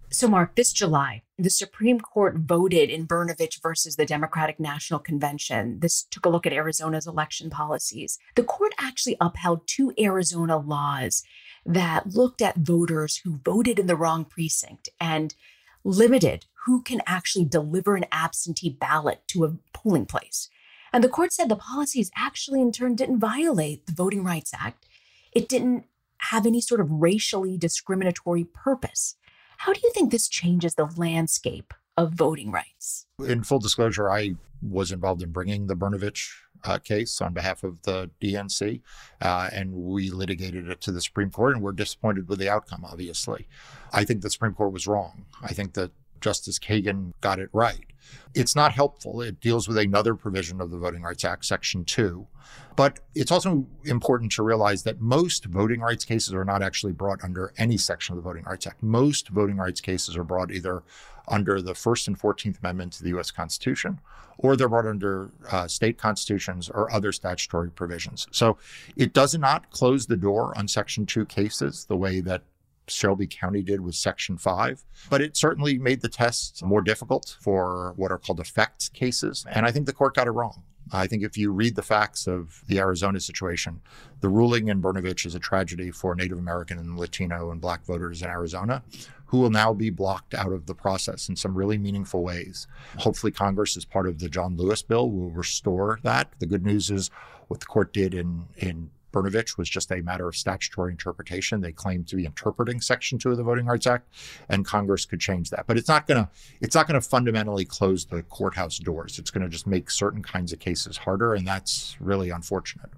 So, 0.09 0.29
Marc, 0.29 0.55
this 0.55 0.71
July, 0.71 1.23
the 1.37 1.49
Supreme 1.49 1.99
Court 1.99 2.37
voted 2.37 2.89
in 2.89 3.05
Brnovich 3.05 3.61
versus 3.61 3.97
the 3.97 4.05
Democratic 4.05 4.57
National 4.57 5.01
Convention. 5.01 5.81
This 5.81 6.03
took 6.03 6.25
a 6.25 6.29
look 6.29 6.45
at 6.45 6.53
Arizona's 6.53 7.05
election 7.05 7.49
policies. 7.49 8.17
The 8.35 8.43
court 8.43 8.73
actually 8.79 9.17
upheld 9.19 9.67
two 9.67 9.93
Arizona 9.99 10.57
laws 10.57 11.23
that 11.65 12.15
looked 12.15 12.41
at 12.41 12.55
voters 12.55 13.17
who 13.17 13.41
voted 13.43 13.79
in 13.79 13.87
the 13.87 13.97
wrong 13.97 14.23
precinct 14.23 14.87
and 14.97 15.35
limited 15.83 16.45
who 16.65 16.81
can 16.81 17.01
actually 17.05 17.45
deliver 17.45 17.97
an 17.97 18.05
absentee 18.09 18.69
ballot 18.69 19.23
to 19.27 19.43
a 19.43 19.57
polling 19.73 20.05
place. 20.05 20.49
And 20.93 21.03
the 21.03 21.09
court 21.09 21.33
said 21.33 21.49
the 21.49 21.57
policies 21.57 22.11
actually, 22.15 22.61
in 22.61 22.71
turn, 22.71 22.95
didn't 22.95 23.19
violate 23.19 23.85
the 23.85 23.93
Voting 23.93 24.23
Rights 24.23 24.53
Act. 24.57 24.85
It 25.33 25.49
didn't 25.49 25.83
have 26.19 26.45
any 26.45 26.61
sort 26.61 26.79
of 26.79 26.89
racially 26.89 27.57
discriminatory 27.57 28.45
purpose. 28.45 29.15
How 29.57 29.73
do 29.73 29.79
you 29.83 29.91
think 29.91 30.11
this 30.11 30.27
changes 30.27 30.75
the 30.75 30.85
landscape 30.97 31.73
of 31.97 32.13
voting 32.13 32.51
rights? 32.51 33.07
In 33.25 33.43
full 33.43 33.59
disclosure, 33.59 34.09
I 34.09 34.35
was 34.61 34.91
involved 34.91 35.23
in 35.23 35.31
bringing 35.31 35.67
the 35.67 35.75
Brnovich 35.75 36.29
uh, 36.63 36.77
case 36.77 37.21
on 37.21 37.33
behalf 37.33 37.63
of 37.63 37.81
the 37.83 38.09
DNC, 38.21 38.81
uh, 39.21 39.49
and 39.51 39.73
we 39.73 40.09
litigated 40.09 40.69
it 40.69 40.81
to 40.81 40.91
the 40.91 41.01
Supreme 41.01 41.31
Court, 41.31 41.55
and 41.55 41.63
we're 41.63 41.71
disappointed 41.71 42.27
with 42.27 42.39
the 42.39 42.49
outcome, 42.49 42.85
obviously. 42.85 43.47
I 43.91 44.03
think 44.03 44.21
the 44.21 44.29
Supreme 44.29 44.53
Court 44.53 44.71
was 44.71 44.87
wrong. 44.87 45.25
I 45.41 45.53
think 45.53 45.73
that 45.73 45.91
Justice 46.21 46.59
Kagan 46.59 47.13
got 47.21 47.39
it 47.39 47.49
right. 47.53 47.85
It's 48.33 48.55
not 48.55 48.73
helpful. 48.73 49.21
It 49.21 49.39
deals 49.39 49.67
with 49.67 49.77
another 49.77 50.15
provision 50.15 50.61
of 50.61 50.71
the 50.71 50.77
Voting 50.77 51.01
Rights 51.01 51.25
Act, 51.25 51.45
Section 51.45 51.83
2. 51.85 52.27
But 52.75 52.99
it's 53.15 53.31
also 53.31 53.65
important 53.85 54.31
to 54.33 54.43
realize 54.43 54.83
that 54.83 55.01
most 55.01 55.45
voting 55.45 55.81
rights 55.81 56.05
cases 56.05 56.33
are 56.33 56.45
not 56.45 56.61
actually 56.61 56.93
brought 56.93 57.23
under 57.23 57.53
any 57.57 57.77
section 57.77 58.13
of 58.13 58.17
the 58.17 58.29
Voting 58.29 58.43
Rights 58.43 58.67
Act. 58.67 58.81
Most 58.83 59.29
voting 59.29 59.57
rights 59.57 59.81
cases 59.81 60.15
are 60.15 60.23
brought 60.23 60.51
either 60.51 60.83
under 61.27 61.61
the 61.61 61.75
First 61.75 62.07
and 62.07 62.17
14th 62.17 62.59
Amendment 62.59 62.93
to 62.93 63.03
the 63.03 63.09
U.S. 63.09 63.31
Constitution, 63.31 63.99
or 64.37 64.55
they're 64.55 64.69
brought 64.69 64.85
under 64.85 65.31
uh, 65.51 65.67
state 65.67 65.97
constitutions 65.97 66.69
or 66.69 66.91
other 66.93 67.11
statutory 67.11 67.71
provisions. 67.71 68.27
So 68.31 68.57
it 68.95 69.11
does 69.13 69.37
not 69.37 69.71
close 69.71 70.05
the 70.05 70.15
door 70.15 70.57
on 70.57 70.67
Section 70.67 71.05
2 71.05 71.25
cases 71.25 71.85
the 71.85 71.97
way 71.97 72.21
that 72.21 72.43
Shelby 72.87 73.27
County 73.27 73.61
did 73.61 73.81
with 73.81 73.95
Section 73.95 74.37
5. 74.37 74.83
But 75.09 75.21
it 75.21 75.37
certainly 75.37 75.77
made 75.77 76.01
the 76.01 76.09
test 76.09 76.63
more 76.63 76.81
difficult 76.81 77.37
for 77.41 77.93
what 77.95 78.11
are 78.11 78.17
called 78.17 78.39
effect 78.39 78.93
cases. 78.93 79.45
And 79.49 79.65
I 79.65 79.71
think 79.71 79.85
the 79.85 79.93
court 79.93 80.15
got 80.15 80.27
it 80.27 80.31
wrong. 80.31 80.63
I 80.91 81.05
think 81.05 81.23
if 81.23 81.37
you 81.37 81.51
read 81.51 81.75
the 81.75 81.81
facts 81.81 82.27
of 82.27 82.61
the 82.67 82.79
Arizona 82.79 83.19
situation, 83.19 83.81
the 84.21 84.29
ruling 84.29 84.69
in 84.69 84.81
Brnovich 84.81 85.25
is 85.25 85.35
a 85.35 85.39
tragedy 85.39 85.91
for 85.91 86.15
Native 86.15 86.37
American 86.37 86.79
and 86.79 86.97
Latino 86.97 87.51
and 87.51 87.59
Black 87.59 87.83
voters 87.85 88.21
in 88.21 88.29
Arizona 88.29 88.83
who 89.27 89.39
will 89.39 89.49
now 89.49 89.73
be 89.73 89.89
blocked 89.89 90.33
out 90.33 90.51
of 90.51 90.65
the 90.65 90.73
process 90.73 91.29
in 91.29 91.35
some 91.35 91.53
really 91.53 91.77
meaningful 91.77 92.23
ways. 92.23 92.67
Hopefully, 92.99 93.31
Congress, 93.31 93.75
as 93.77 93.85
part 93.85 94.07
of 94.07 94.19
the 94.19 94.29
John 94.29 94.55
Lewis 94.55 94.81
bill, 94.81 95.11
will 95.11 95.31
restore 95.31 95.99
that. 96.03 96.31
The 96.39 96.45
good 96.45 96.65
news 96.65 96.89
is 96.89 97.11
what 97.47 97.59
the 97.59 97.65
court 97.65 97.93
did 97.93 98.13
in, 98.13 98.45
in 98.57 98.89
Brnovich 99.17 99.57
was 99.57 99.69
just 99.69 99.91
a 99.91 100.01
matter 100.01 100.27
of 100.27 100.35
statutory 100.35 100.91
interpretation. 100.91 101.61
They 101.61 101.71
claimed 101.71 102.07
to 102.09 102.15
be 102.15 102.25
interpreting 102.25 102.81
Section 102.81 103.17
2 103.17 103.31
of 103.31 103.37
the 103.37 103.43
Voting 103.43 103.65
Rights 103.65 103.87
Act, 103.87 104.07
and 104.49 104.65
Congress 104.65 105.05
could 105.05 105.19
change 105.19 105.49
that. 105.49 105.65
But 105.67 105.77
it's 105.77 105.87
not 105.87 106.07
going 106.07 106.23
to 106.23 106.29
it's 106.61 106.75
not 106.75 106.87
going 106.87 106.99
to 106.99 107.07
fundamentally 107.07 107.65
close 107.65 108.05
the 108.05 108.23
courthouse 108.23 108.77
doors. 108.77 109.19
It's 109.19 109.31
going 109.31 109.43
to 109.43 109.49
just 109.49 109.67
make 109.67 109.89
certain 109.89 110.21
kinds 110.21 110.53
of 110.53 110.59
cases 110.59 110.97
harder, 110.97 111.33
and 111.33 111.47
that's 111.47 111.97
really 111.99 112.29
unfortunate. 112.29 112.89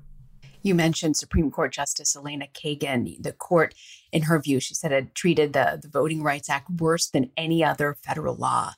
You 0.61 0.75
mentioned 0.75 1.15
Supreme 1.15 1.51
Court 1.51 1.71
Justice 1.71 2.15
Elena 2.15 2.47
Kagan. 2.53 3.21
The 3.21 3.31
court, 3.31 3.73
in 4.11 4.23
her 4.23 4.39
view, 4.41 4.59
she 4.59 4.73
said 4.73 4.91
had 4.91 5.15
treated 5.15 5.53
the, 5.53 5.79
the 5.81 5.87
Voting 5.87 6.21
Rights 6.21 6.49
Act 6.49 6.69
worse 6.69 7.07
than 7.07 7.31
any 7.37 7.63
other 7.63 7.95
federal 8.03 8.35
law. 8.35 8.73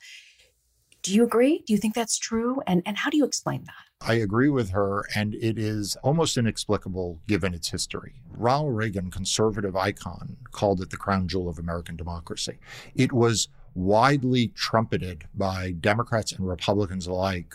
Do 1.02 1.12
you 1.12 1.24
agree? 1.24 1.64
Do 1.66 1.72
you 1.72 1.78
think 1.78 1.94
that's 1.94 2.16
true? 2.18 2.62
And 2.66 2.82
and 2.86 2.96
how 2.96 3.10
do 3.10 3.16
you 3.16 3.24
explain 3.24 3.64
that? 3.64 3.91
I 4.04 4.14
agree 4.14 4.48
with 4.48 4.70
her, 4.70 5.06
and 5.14 5.34
it 5.34 5.58
is 5.58 5.96
almost 6.02 6.36
inexplicable 6.36 7.20
given 7.28 7.54
its 7.54 7.70
history. 7.70 8.14
Ronald 8.30 8.76
Reagan, 8.76 9.10
conservative 9.10 9.76
icon, 9.76 10.36
called 10.50 10.80
it 10.80 10.90
the 10.90 10.96
crown 10.96 11.28
jewel 11.28 11.48
of 11.48 11.58
American 11.58 11.96
democracy. 11.96 12.58
It 12.94 13.12
was 13.12 13.48
widely 13.74 14.48
trumpeted 14.48 15.24
by 15.34 15.72
Democrats 15.72 16.32
and 16.32 16.48
Republicans 16.48 17.06
alike 17.06 17.54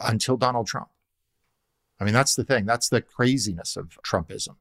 until 0.00 0.36
Donald 0.36 0.66
Trump. 0.66 0.88
I 2.00 2.04
mean, 2.04 2.14
that's 2.14 2.34
the 2.34 2.44
thing. 2.44 2.64
That's 2.66 2.88
the 2.88 3.02
craziness 3.02 3.76
of 3.76 3.98
Trumpism, 4.02 4.56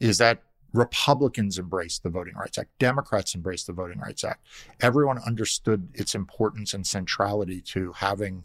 is 0.00 0.18
that 0.18 0.42
Republicans 0.72 1.58
embraced 1.58 2.02
the 2.02 2.10
Voting 2.10 2.34
Rights 2.34 2.58
Act. 2.58 2.70
Democrats 2.78 3.34
embraced 3.34 3.66
the 3.68 3.72
Voting 3.72 4.00
Rights 4.00 4.24
Act. 4.24 4.44
Everyone 4.80 5.18
understood 5.18 5.88
its 5.94 6.14
importance 6.14 6.74
and 6.74 6.86
centrality 6.86 7.60
to 7.62 7.92
having 7.92 8.44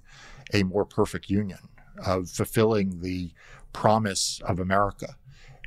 a 0.53 0.63
more 0.63 0.85
perfect 0.85 1.29
union 1.29 1.69
of 2.05 2.29
fulfilling 2.29 3.01
the 3.01 3.31
promise 3.71 4.41
of 4.45 4.59
America. 4.59 5.15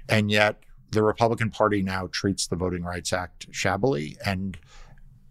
And 0.08 0.30
yet, 0.30 0.60
the 0.90 1.02
Republican 1.02 1.50
Party 1.50 1.82
now 1.82 2.08
treats 2.12 2.46
the 2.46 2.56
Voting 2.56 2.84
Rights 2.84 3.12
Act 3.12 3.46
shabbily 3.50 4.16
and 4.24 4.56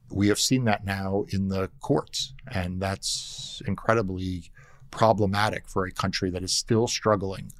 we 0.10 0.28
have 0.28 0.40
seen 0.40 0.66
that 0.66 0.86
now 0.86 1.26
in 1.30 1.50
the 1.50 1.70
courts, 1.82 2.34
and 2.52 2.82
that's 2.82 3.62
incredibly 3.68 4.52
problematic 4.92 5.68
for 5.68 5.86
a 5.86 5.92
country 5.92 6.30
that 6.30 6.44
is 6.44 6.54
still 6.54 6.88
struggling 6.88 7.52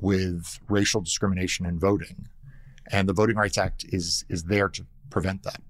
with 0.00 0.60
racial 0.68 1.00
discrimination 1.00 1.66
in 1.66 1.78
voting. 1.78 2.28
And 2.92 3.08
the 3.08 3.12
Voting 3.12 3.36
Rights 3.36 3.58
Act 3.58 3.84
is, 3.88 4.24
is 4.28 4.44
there 4.44 4.68
to 4.68 4.84
prevent 5.10 5.42
that. 5.42 5.60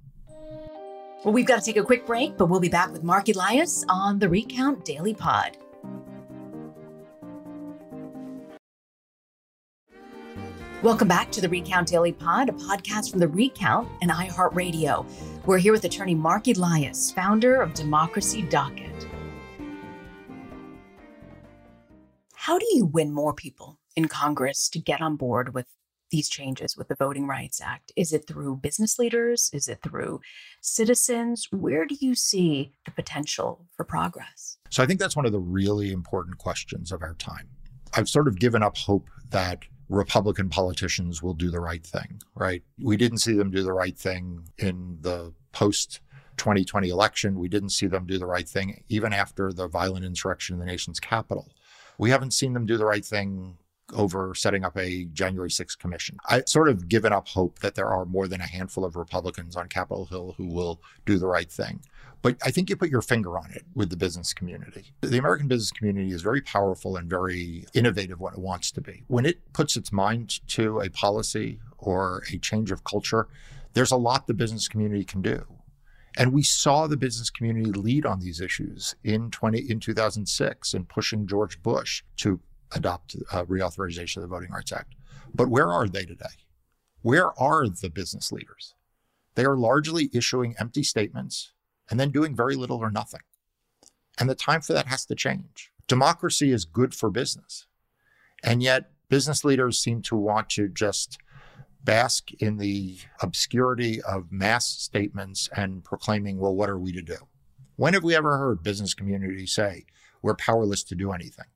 Well, 1.25 1.35
we've 1.35 1.47
got 1.47 1.59
to 1.59 1.65
take 1.65 1.77
a 1.77 1.85
quick 1.85 2.07
break, 2.07 2.37
but 2.37 2.47
we'll 2.47 2.61
be 2.61 2.69
back 2.69 2.93
with 2.93 3.03
Marc 3.03 3.29
Elias 3.29 3.85
on 3.89 4.19
the 4.19 4.29
Recount 4.29 4.85
Daily 4.85 5.15
Pod. 5.15 5.57
Welcome 10.83 11.09
back 11.09 11.31
to 11.33 11.43
the 11.43 11.49
Recount 11.51 11.89
Daily 11.89 12.11
Pod, 12.11 12.49
a 12.49 12.53
podcast 12.53 13.11
from 13.11 13.21
the 13.21 13.29
Recount 13.29 13.87
and 14.01 14.11
iHeartRadio. 14.11 15.05
We're 15.45 15.59
here 15.59 15.73
with 15.73 15.85
attorney 15.85 16.15
Marc 16.15 16.49
Elias, 16.49 17.11
founder 17.11 17.61
of 17.61 17.75
Democracy 17.75 18.41
Docket. 18.41 19.07
How 22.33 22.59
do 22.59 22.67
you 22.71 22.87
win 22.87 23.13
more 23.13 23.35
people 23.35 23.79
in 23.95 24.09
Congress 24.09 24.71
to 24.71 24.79
get 24.79 25.03
on 25.03 25.17
board 25.17 25.53
with 25.53 25.67
these 26.11 26.31
changes 26.31 26.79
with 26.79 26.89
the 26.89 26.95
Voting 26.95 27.27
Rights 27.27 27.61
Act? 27.61 27.93
Is 27.95 28.15
it 28.15 28.27
through 28.27 28.57
business 28.57 28.99
leaders? 28.99 29.51
Is 29.53 29.69
it 29.69 29.83
through 29.83 30.23
citizens? 30.63 31.47
Where 31.51 31.85
do 31.85 31.95
you 32.01 32.15
see 32.15 32.73
the 32.87 32.91
potential 32.93 33.67
for 33.77 33.85
progress? 33.85 34.57
So 34.71 34.83
I 34.83 34.87
think 34.87 34.99
that's 34.99 35.15
one 35.15 35.27
of 35.27 35.33
the 35.33 35.41
really 35.41 35.93
important 35.93 36.39
questions 36.39 36.91
of 36.91 37.03
our 37.03 37.17
time. 37.17 37.51
I've 37.93 38.09
sort 38.09 38.29
of 38.29 38.39
given 38.39 38.63
up 38.63 38.79
hope 38.79 39.11
that 39.29 39.65
Republican 39.91 40.49
politicians 40.49 41.21
will 41.21 41.35
do 41.35 41.51
the 41.51 41.61
right 41.61 41.85
thing, 41.85 42.23
right? 42.37 42.63
We 42.81 42.97
didn't 42.97 43.19
see 43.19 43.35
them 43.35 43.51
do 43.51 43.65
the 43.65 43.73
right 43.73 43.99
thing 43.99 44.49
in 44.57 44.99
the 45.01 45.35
post 45.51 46.01
2020 46.37 46.89
election. 46.89 47.41
We 47.41 47.49
didn't 47.49 47.71
see 47.71 47.89
them 47.89 48.07
do 48.07 48.17
the 48.17 48.27
right 48.27 48.49
thing 48.49 48.85
even 48.89 49.13
after 49.13 49.53
the 49.53 49.67
violent 49.67 50.05
insurrection 50.05 50.55
in 50.55 50.61
the 50.61 50.67
nation's 50.67 51.01
capital. 51.01 51.49
We 51.99 52.11
haven't 52.11 52.31
seen 52.31 52.53
them 52.53 52.67
do 52.67 52.79
the 52.79 52.87
right 52.87 53.05
thing 53.05 53.59
over 53.95 54.35
setting 54.35 54.65
up 54.65 54.77
a 54.77 55.05
January 55.07 55.51
6th 55.51 55.79
commission. 55.79 56.19
I 56.29 56.43
sort 56.47 56.69
of 56.69 56.89
given 56.89 57.13
up 57.13 57.29
hope 57.29 57.61
that 57.61 57.75
there 57.75 57.89
are 57.89 58.05
more 58.05 58.29
than 58.29 58.41
a 58.41 58.47
handful 58.47 58.85
of 58.85 58.97
Republicans 58.97 59.57
on 59.57 59.69
Capitol 59.69 60.07
Hill 60.07 60.35
who 60.37 60.47
will 60.47 60.81
do 61.07 61.19
the 61.19 61.27
right 61.27 61.51
thing. 61.51 61.81
But 62.23 62.37
I 62.45 62.51
think 62.51 62.69
you 62.69 62.77
put 62.77 62.91
your 62.91 63.03
finger 63.03 63.39
on 63.39 63.51
it 63.51 63.65
with 63.75 63.91
the 63.91 63.97
business 63.97 64.35
community. 64.35 64.93
The 65.01 65.19
American 65.19 65.49
business 65.49 65.71
community 65.71 66.13
is 66.13 66.21
very 66.21 66.43
powerful 66.43 66.97
and 66.97 67.09
very 67.09 67.65
innovative 67.73 68.21
when 68.21 68.35
it 68.35 68.41
wants 68.41 68.71
to 68.73 68.81
be. 68.81 69.05
When 69.09 69.25
it 69.25 69.53
puts 69.53 69.77
its 69.77 69.91
mind 69.91 70.47
to 70.49 70.81
a 70.81 70.91
policy 70.91 71.61
or 71.79 72.23
a 72.33 72.39
change 72.39 72.71
of 72.71 72.85
culture, 72.85 73.29
there's 73.73 73.91
a 73.91 73.97
lot 73.97 74.27
the 74.27 74.35
business 74.35 74.69
community 74.69 75.05
can 75.05 75.23
do. 75.23 75.47
And 76.19 76.33
we 76.33 76.43
saw 76.43 76.87
the 76.87 76.97
business 76.97 77.31
community 77.31 77.71
lead 77.71 78.05
on 78.05 78.21
these 78.21 78.41
issues 78.41 78.95
in 79.05 79.31
20 79.31 79.59
in 79.59 79.81
2006 79.81 80.75
in 80.75 80.85
pushing 80.85 81.27
George 81.27 81.63
Bush 81.63 82.03
to 82.17 82.41
adopt 82.73 83.17
uh, 83.33 83.45
reauthorization 83.45 84.19
of 84.19 84.23
the 84.23 84.29
Voting 84.29 84.51
Rights 84.51 84.73
Act. 84.73 84.95
But 85.35 85.49
where 85.49 85.69
are 85.69 85.89
they 85.89 86.05
today? 86.05 86.27
Where 87.03 87.39
are 87.41 87.69
the 87.69 87.91
business 87.91 88.31
leaders? 88.31 88.75
They 89.35 89.45
are 89.45 89.57
largely 89.57 90.11
issuing 90.13 90.55
empty 90.59 90.83
statements 90.83 91.53
and 91.91 91.99
then 91.99 92.11
doing 92.11 92.35
very 92.35 92.57
little 92.57 92.79
or 92.79 92.91
nothing. 92.91 93.21
And 94.19 94.29
the 94.29 94.35
time 94.35 94.61
for 94.61 94.73
that 94.75 94.87
has 94.87 95.07
to 95.07 95.15
change. 95.15 95.71
Democracy 95.87 96.53
is 96.53 96.65
good 96.65 96.95
for 96.95 97.11
business. 97.11 97.67
And 98.45 98.63
yet, 98.63 98.91
business 99.09 99.45
leaders 99.45 99.79
seem 99.79 100.03
to 100.03 100.17
want 100.17 100.51
to 100.51 100.69
just 100.69 101.19
bask 101.83 102.33
in 102.35 102.59
the 102.59 102.99
obscurity 103.23 104.01
of 104.03 104.31
mass 104.31 104.67
statements 104.67 105.49
and 105.57 105.83
proclaiming, 105.83 106.39
well, 106.39 106.55
what 106.55 106.69
are 106.69 106.79
we 106.79 106.93
to 106.93 107.03
do? 107.03 107.17
When 107.77 107.95
have 107.95 108.05
we 108.05 108.15
ever 108.15 108.37
heard 108.37 108.63
business 108.63 108.93
community 108.93 109.47
say 109.47 109.87
we're 110.23 110.35
powerless 110.35 110.85
to 110.85 110.95
do 110.95 111.13
anything? 111.13 111.47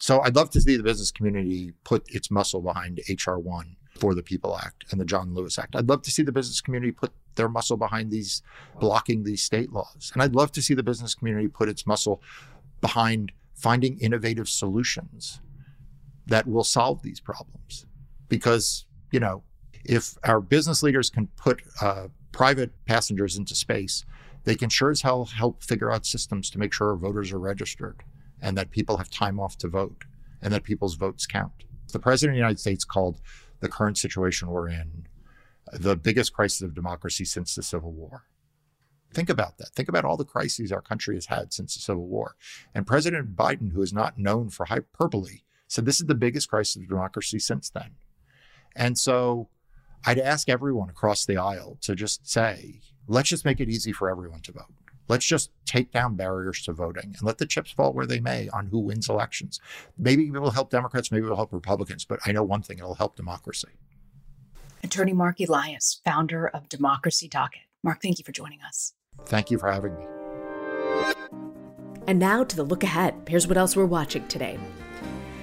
So 0.00 0.22
I'd 0.22 0.34
love 0.34 0.48
to 0.50 0.60
see 0.62 0.78
the 0.78 0.82
business 0.82 1.10
community 1.10 1.74
put 1.84 2.04
its 2.08 2.30
muscle 2.30 2.62
behind 2.62 3.00
HR 3.06 3.34
1 3.34 3.76
for 3.98 4.14
the 4.14 4.22
People 4.22 4.56
Act 4.56 4.86
and 4.90 4.98
the 4.98 5.04
John 5.04 5.34
Lewis 5.34 5.58
Act. 5.58 5.76
I'd 5.76 5.90
love 5.90 6.00
to 6.02 6.10
see 6.10 6.22
the 6.22 6.32
business 6.32 6.62
community 6.62 6.90
put 6.90 7.12
their 7.34 7.50
muscle 7.50 7.76
behind 7.76 8.10
these 8.10 8.42
blocking 8.80 9.24
these 9.24 9.42
state 9.42 9.72
laws. 9.72 10.10
And 10.14 10.22
I'd 10.22 10.34
love 10.34 10.52
to 10.52 10.62
see 10.62 10.72
the 10.72 10.82
business 10.82 11.14
community 11.14 11.48
put 11.48 11.68
its 11.68 11.86
muscle 11.86 12.22
behind 12.80 13.32
finding 13.54 13.98
innovative 13.98 14.48
solutions 14.48 15.42
that 16.26 16.46
will 16.46 16.64
solve 16.64 17.02
these 17.02 17.20
problems. 17.20 17.84
Because, 18.30 18.86
you 19.12 19.20
know, 19.20 19.42
if 19.84 20.16
our 20.24 20.40
business 20.40 20.82
leaders 20.82 21.10
can 21.10 21.26
put 21.36 21.60
uh, 21.82 22.08
private 22.32 22.70
passengers 22.86 23.36
into 23.36 23.54
space, 23.54 24.06
they 24.44 24.54
can 24.54 24.70
sure 24.70 24.90
as 24.90 25.02
hell 25.02 25.26
help 25.26 25.62
figure 25.62 25.92
out 25.92 26.06
systems 26.06 26.48
to 26.50 26.58
make 26.58 26.72
sure 26.72 26.88
our 26.88 26.96
voters 26.96 27.32
are 27.32 27.38
registered 27.38 28.02
and 28.42 28.56
that 28.56 28.70
people 28.70 28.96
have 28.96 29.10
time 29.10 29.38
off 29.38 29.56
to 29.58 29.68
vote 29.68 30.04
and 30.42 30.52
that 30.52 30.62
people's 30.62 30.94
votes 30.94 31.26
count. 31.26 31.64
The 31.92 31.98
president 31.98 32.34
of 32.34 32.36
the 32.36 32.40
United 32.40 32.60
States 32.60 32.84
called 32.84 33.20
the 33.60 33.68
current 33.68 33.98
situation 33.98 34.48
we're 34.48 34.68
in 34.68 35.06
the 35.72 35.96
biggest 35.96 36.32
crisis 36.32 36.62
of 36.62 36.74
democracy 36.74 37.24
since 37.24 37.54
the 37.54 37.62
Civil 37.62 37.92
War. 37.92 38.24
Think 39.12 39.28
about 39.28 39.58
that. 39.58 39.70
Think 39.70 39.88
about 39.88 40.04
all 40.04 40.16
the 40.16 40.24
crises 40.24 40.72
our 40.72 40.80
country 40.80 41.16
has 41.16 41.26
had 41.26 41.52
since 41.52 41.74
the 41.74 41.80
Civil 41.80 42.06
War. 42.06 42.36
And 42.74 42.86
President 42.86 43.36
Biden, 43.36 43.72
who 43.72 43.82
is 43.82 43.92
not 43.92 44.18
known 44.18 44.50
for 44.50 44.66
hyperbole, 44.66 45.40
said 45.68 45.84
this 45.84 46.00
is 46.00 46.06
the 46.06 46.14
biggest 46.14 46.48
crisis 46.48 46.76
of 46.76 46.88
democracy 46.88 47.38
since 47.38 47.70
then. 47.70 47.92
And 48.76 48.96
so 48.96 49.48
I'd 50.04 50.18
ask 50.18 50.48
everyone 50.48 50.90
across 50.90 51.24
the 51.24 51.36
aisle 51.36 51.78
to 51.82 51.94
just 51.94 52.28
say, 52.28 52.80
let's 53.06 53.28
just 53.28 53.44
make 53.44 53.60
it 53.60 53.68
easy 53.68 53.92
for 53.92 54.08
everyone 54.08 54.42
to 54.42 54.52
vote. 54.52 54.74
Let's 55.10 55.26
just 55.26 55.50
take 55.66 55.90
down 55.90 56.14
barriers 56.14 56.62
to 56.62 56.72
voting 56.72 57.16
and 57.18 57.22
let 57.24 57.38
the 57.38 57.44
chips 57.44 57.72
fall 57.72 57.92
where 57.92 58.06
they 58.06 58.20
may 58.20 58.48
on 58.50 58.66
who 58.66 58.78
wins 58.78 59.08
elections. 59.08 59.58
Maybe 59.98 60.28
it 60.28 60.38
will 60.38 60.52
help 60.52 60.70
Democrats, 60.70 61.10
maybe 61.10 61.26
it 61.26 61.28
will 61.28 61.34
help 61.34 61.52
Republicans, 61.52 62.04
but 62.04 62.20
I 62.26 62.30
know 62.30 62.44
one 62.44 62.62
thing 62.62 62.78
it'll 62.78 62.94
help 62.94 63.16
democracy. 63.16 63.70
Attorney 64.84 65.12
Marc 65.12 65.40
Elias, 65.40 66.00
founder 66.04 66.46
of 66.46 66.68
Democracy 66.68 67.26
Docket. 67.26 67.62
Marc, 67.82 68.00
thank 68.00 68.20
you 68.20 68.24
for 68.24 68.30
joining 68.30 68.60
us. 68.62 68.92
Thank 69.26 69.50
you 69.50 69.58
for 69.58 69.72
having 69.72 69.96
me. 69.96 70.04
And 72.06 72.20
now 72.20 72.44
to 72.44 72.54
the 72.54 72.62
look 72.62 72.84
ahead. 72.84 73.16
Here's 73.26 73.48
what 73.48 73.58
else 73.58 73.74
we're 73.74 73.86
watching 73.86 74.28
today. 74.28 74.60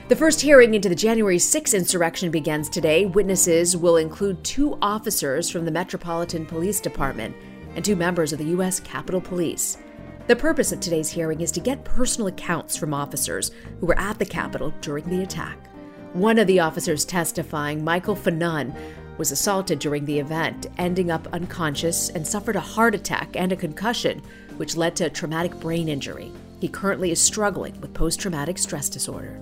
The 0.07 0.15
first 0.15 0.39
hearing 0.39 0.75
into 0.75 0.87
the 0.87 0.95
January 0.95 1.39
6 1.39 1.73
insurrection 1.73 2.31
begins 2.31 2.69
today. 2.69 3.05
Witnesses 3.05 3.75
will 3.75 3.97
include 3.97 4.41
two 4.45 4.77
officers 4.81 5.49
from 5.49 5.65
the 5.65 5.71
Metropolitan 5.71 6.45
Police 6.45 6.79
Department 6.79 7.35
and 7.77 7.85
two 7.85 7.95
members 7.95 8.33
of 8.33 8.39
the 8.39 8.45
U.S. 8.45 8.81
Capitol 8.81 9.21
Police. 9.21 9.77
The 10.25 10.35
purpose 10.35 10.73
of 10.73 10.81
today's 10.81 11.09
hearing 11.09 11.39
is 11.39 11.51
to 11.53 11.61
get 11.61 11.85
personal 11.85 12.27
accounts 12.27 12.75
from 12.75 12.93
officers 12.93 13.51
who 13.79 13.85
were 13.85 13.99
at 13.99 14.19
the 14.19 14.25
Capitol 14.25 14.73
during 14.81 15.07
the 15.07 15.21
attack. 15.21 15.57
One 16.13 16.39
of 16.39 16.47
the 16.47 16.59
officers 16.59 17.05
testifying, 17.05 17.83
Michael 17.83 18.15
Fanone, 18.15 18.75
was 19.19 19.31
assaulted 19.31 19.77
during 19.77 20.05
the 20.05 20.19
event, 20.19 20.67
ending 20.79 21.11
up 21.11 21.27
unconscious 21.31 22.09
and 22.09 22.27
suffered 22.27 22.55
a 22.55 22.59
heart 22.59 22.95
attack 22.95 23.35
and 23.35 23.51
a 23.51 23.55
concussion, 23.55 24.23
which 24.57 24.75
led 24.75 24.95
to 24.95 25.05
a 25.05 25.09
traumatic 25.09 25.53
brain 25.59 25.87
injury. 25.87 26.31
He 26.59 26.67
currently 26.67 27.11
is 27.11 27.21
struggling 27.21 27.79
with 27.79 27.93
post 27.93 28.19
traumatic 28.19 28.57
stress 28.57 28.89
disorder. 28.89 29.39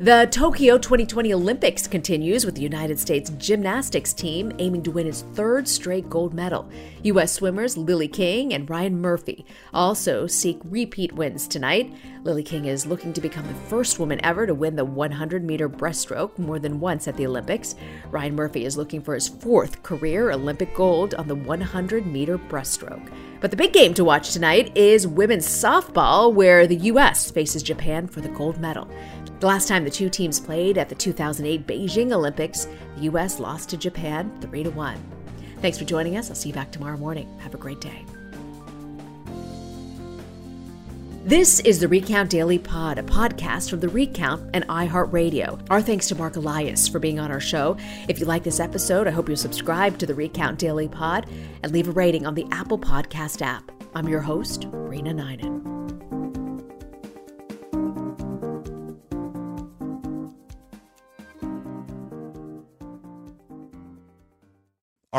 The 0.00 0.26
Tokyo 0.30 0.78
2020 0.78 1.34
Olympics 1.34 1.86
continues 1.86 2.46
with 2.46 2.54
the 2.54 2.62
United 2.62 2.98
States 2.98 3.28
gymnastics 3.36 4.14
team 4.14 4.50
aiming 4.58 4.82
to 4.84 4.90
win 4.90 5.06
its 5.06 5.20
third 5.34 5.68
straight 5.68 6.08
gold 6.08 6.32
medal. 6.32 6.70
U.S. 7.02 7.32
swimmers 7.32 7.76
Lily 7.76 8.08
King 8.08 8.54
and 8.54 8.70
Ryan 8.70 8.98
Murphy 8.98 9.44
also 9.74 10.26
seek 10.26 10.58
repeat 10.64 11.12
wins 11.12 11.46
tonight. 11.46 11.94
Lily 12.24 12.42
King 12.42 12.64
is 12.64 12.86
looking 12.86 13.12
to 13.12 13.20
become 13.20 13.46
the 13.46 13.68
first 13.68 13.98
woman 13.98 14.24
ever 14.24 14.46
to 14.46 14.54
win 14.54 14.74
the 14.74 14.86
100 14.86 15.44
meter 15.44 15.68
breaststroke 15.68 16.38
more 16.38 16.58
than 16.58 16.80
once 16.80 17.06
at 17.06 17.18
the 17.18 17.26
Olympics. 17.26 17.74
Ryan 18.10 18.34
Murphy 18.34 18.64
is 18.64 18.78
looking 18.78 19.02
for 19.02 19.12
his 19.12 19.28
fourth 19.28 19.82
career 19.82 20.30
Olympic 20.30 20.74
gold 20.74 21.14
on 21.14 21.28
the 21.28 21.34
100 21.34 22.06
meter 22.06 22.38
breaststroke. 22.38 23.12
But 23.40 23.50
the 23.50 23.56
big 23.56 23.72
game 23.72 23.94
to 23.94 24.04
watch 24.04 24.32
tonight 24.32 24.76
is 24.76 25.06
women's 25.06 25.46
softball, 25.46 26.32
where 26.32 26.66
the 26.66 26.76
U.S. 26.76 27.30
faces 27.30 27.62
Japan 27.62 28.06
for 28.06 28.20
the 28.20 28.28
gold 28.28 28.60
medal. 28.60 28.86
The 29.40 29.46
last 29.46 29.68
time 29.68 29.84
the 29.84 29.90
two 29.90 30.10
teams 30.10 30.38
played 30.38 30.76
at 30.76 30.90
the 30.90 30.94
2008 30.94 31.66
Beijing 31.66 32.12
Olympics, 32.12 32.66
the 32.96 33.04
U.S. 33.04 33.40
lost 33.40 33.70
to 33.70 33.78
Japan 33.78 34.30
3 34.42 34.64
to 34.64 34.70
1. 34.70 34.98
Thanks 35.62 35.78
for 35.78 35.86
joining 35.86 36.18
us. 36.18 36.28
I'll 36.28 36.36
see 36.36 36.50
you 36.50 36.54
back 36.54 36.70
tomorrow 36.70 36.98
morning. 36.98 37.26
Have 37.38 37.54
a 37.54 37.58
great 37.58 37.80
day. 37.80 38.04
This 41.24 41.60
is 41.60 41.80
the 41.80 41.88
Recount 41.88 42.28
Daily 42.28 42.58
Pod, 42.58 42.98
a 42.98 43.02
podcast 43.02 43.70
from 43.70 43.80
the 43.80 43.88
Recount 43.88 44.50
and 44.52 44.66
iHeartRadio. 44.68 45.66
Our 45.70 45.80
thanks 45.80 46.08
to 46.08 46.14
Marc 46.14 46.36
Elias 46.36 46.86
for 46.86 46.98
being 46.98 47.18
on 47.18 47.30
our 47.30 47.40
show. 47.40 47.78
If 48.08 48.18
you 48.18 48.26
like 48.26 48.42
this 48.42 48.60
episode, 48.60 49.06
I 49.06 49.10
hope 49.10 49.28
you'll 49.28 49.38
subscribe 49.38 49.96
to 49.98 50.06
the 50.06 50.14
Recount 50.14 50.58
Daily 50.58 50.88
Pod 50.88 51.26
and 51.62 51.72
leave 51.72 51.88
a 51.88 51.92
rating 51.92 52.26
on 52.26 52.34
the 52.34 52.46
Apple 52.50 52.78
Podcast 52.78 53.40
app. 53.40 53.70
I'm 53.94 54.08
your 54.08 54.20
host, 54.20 54.66
Rena 54.70 55.14
Ninan. 55.14 55.79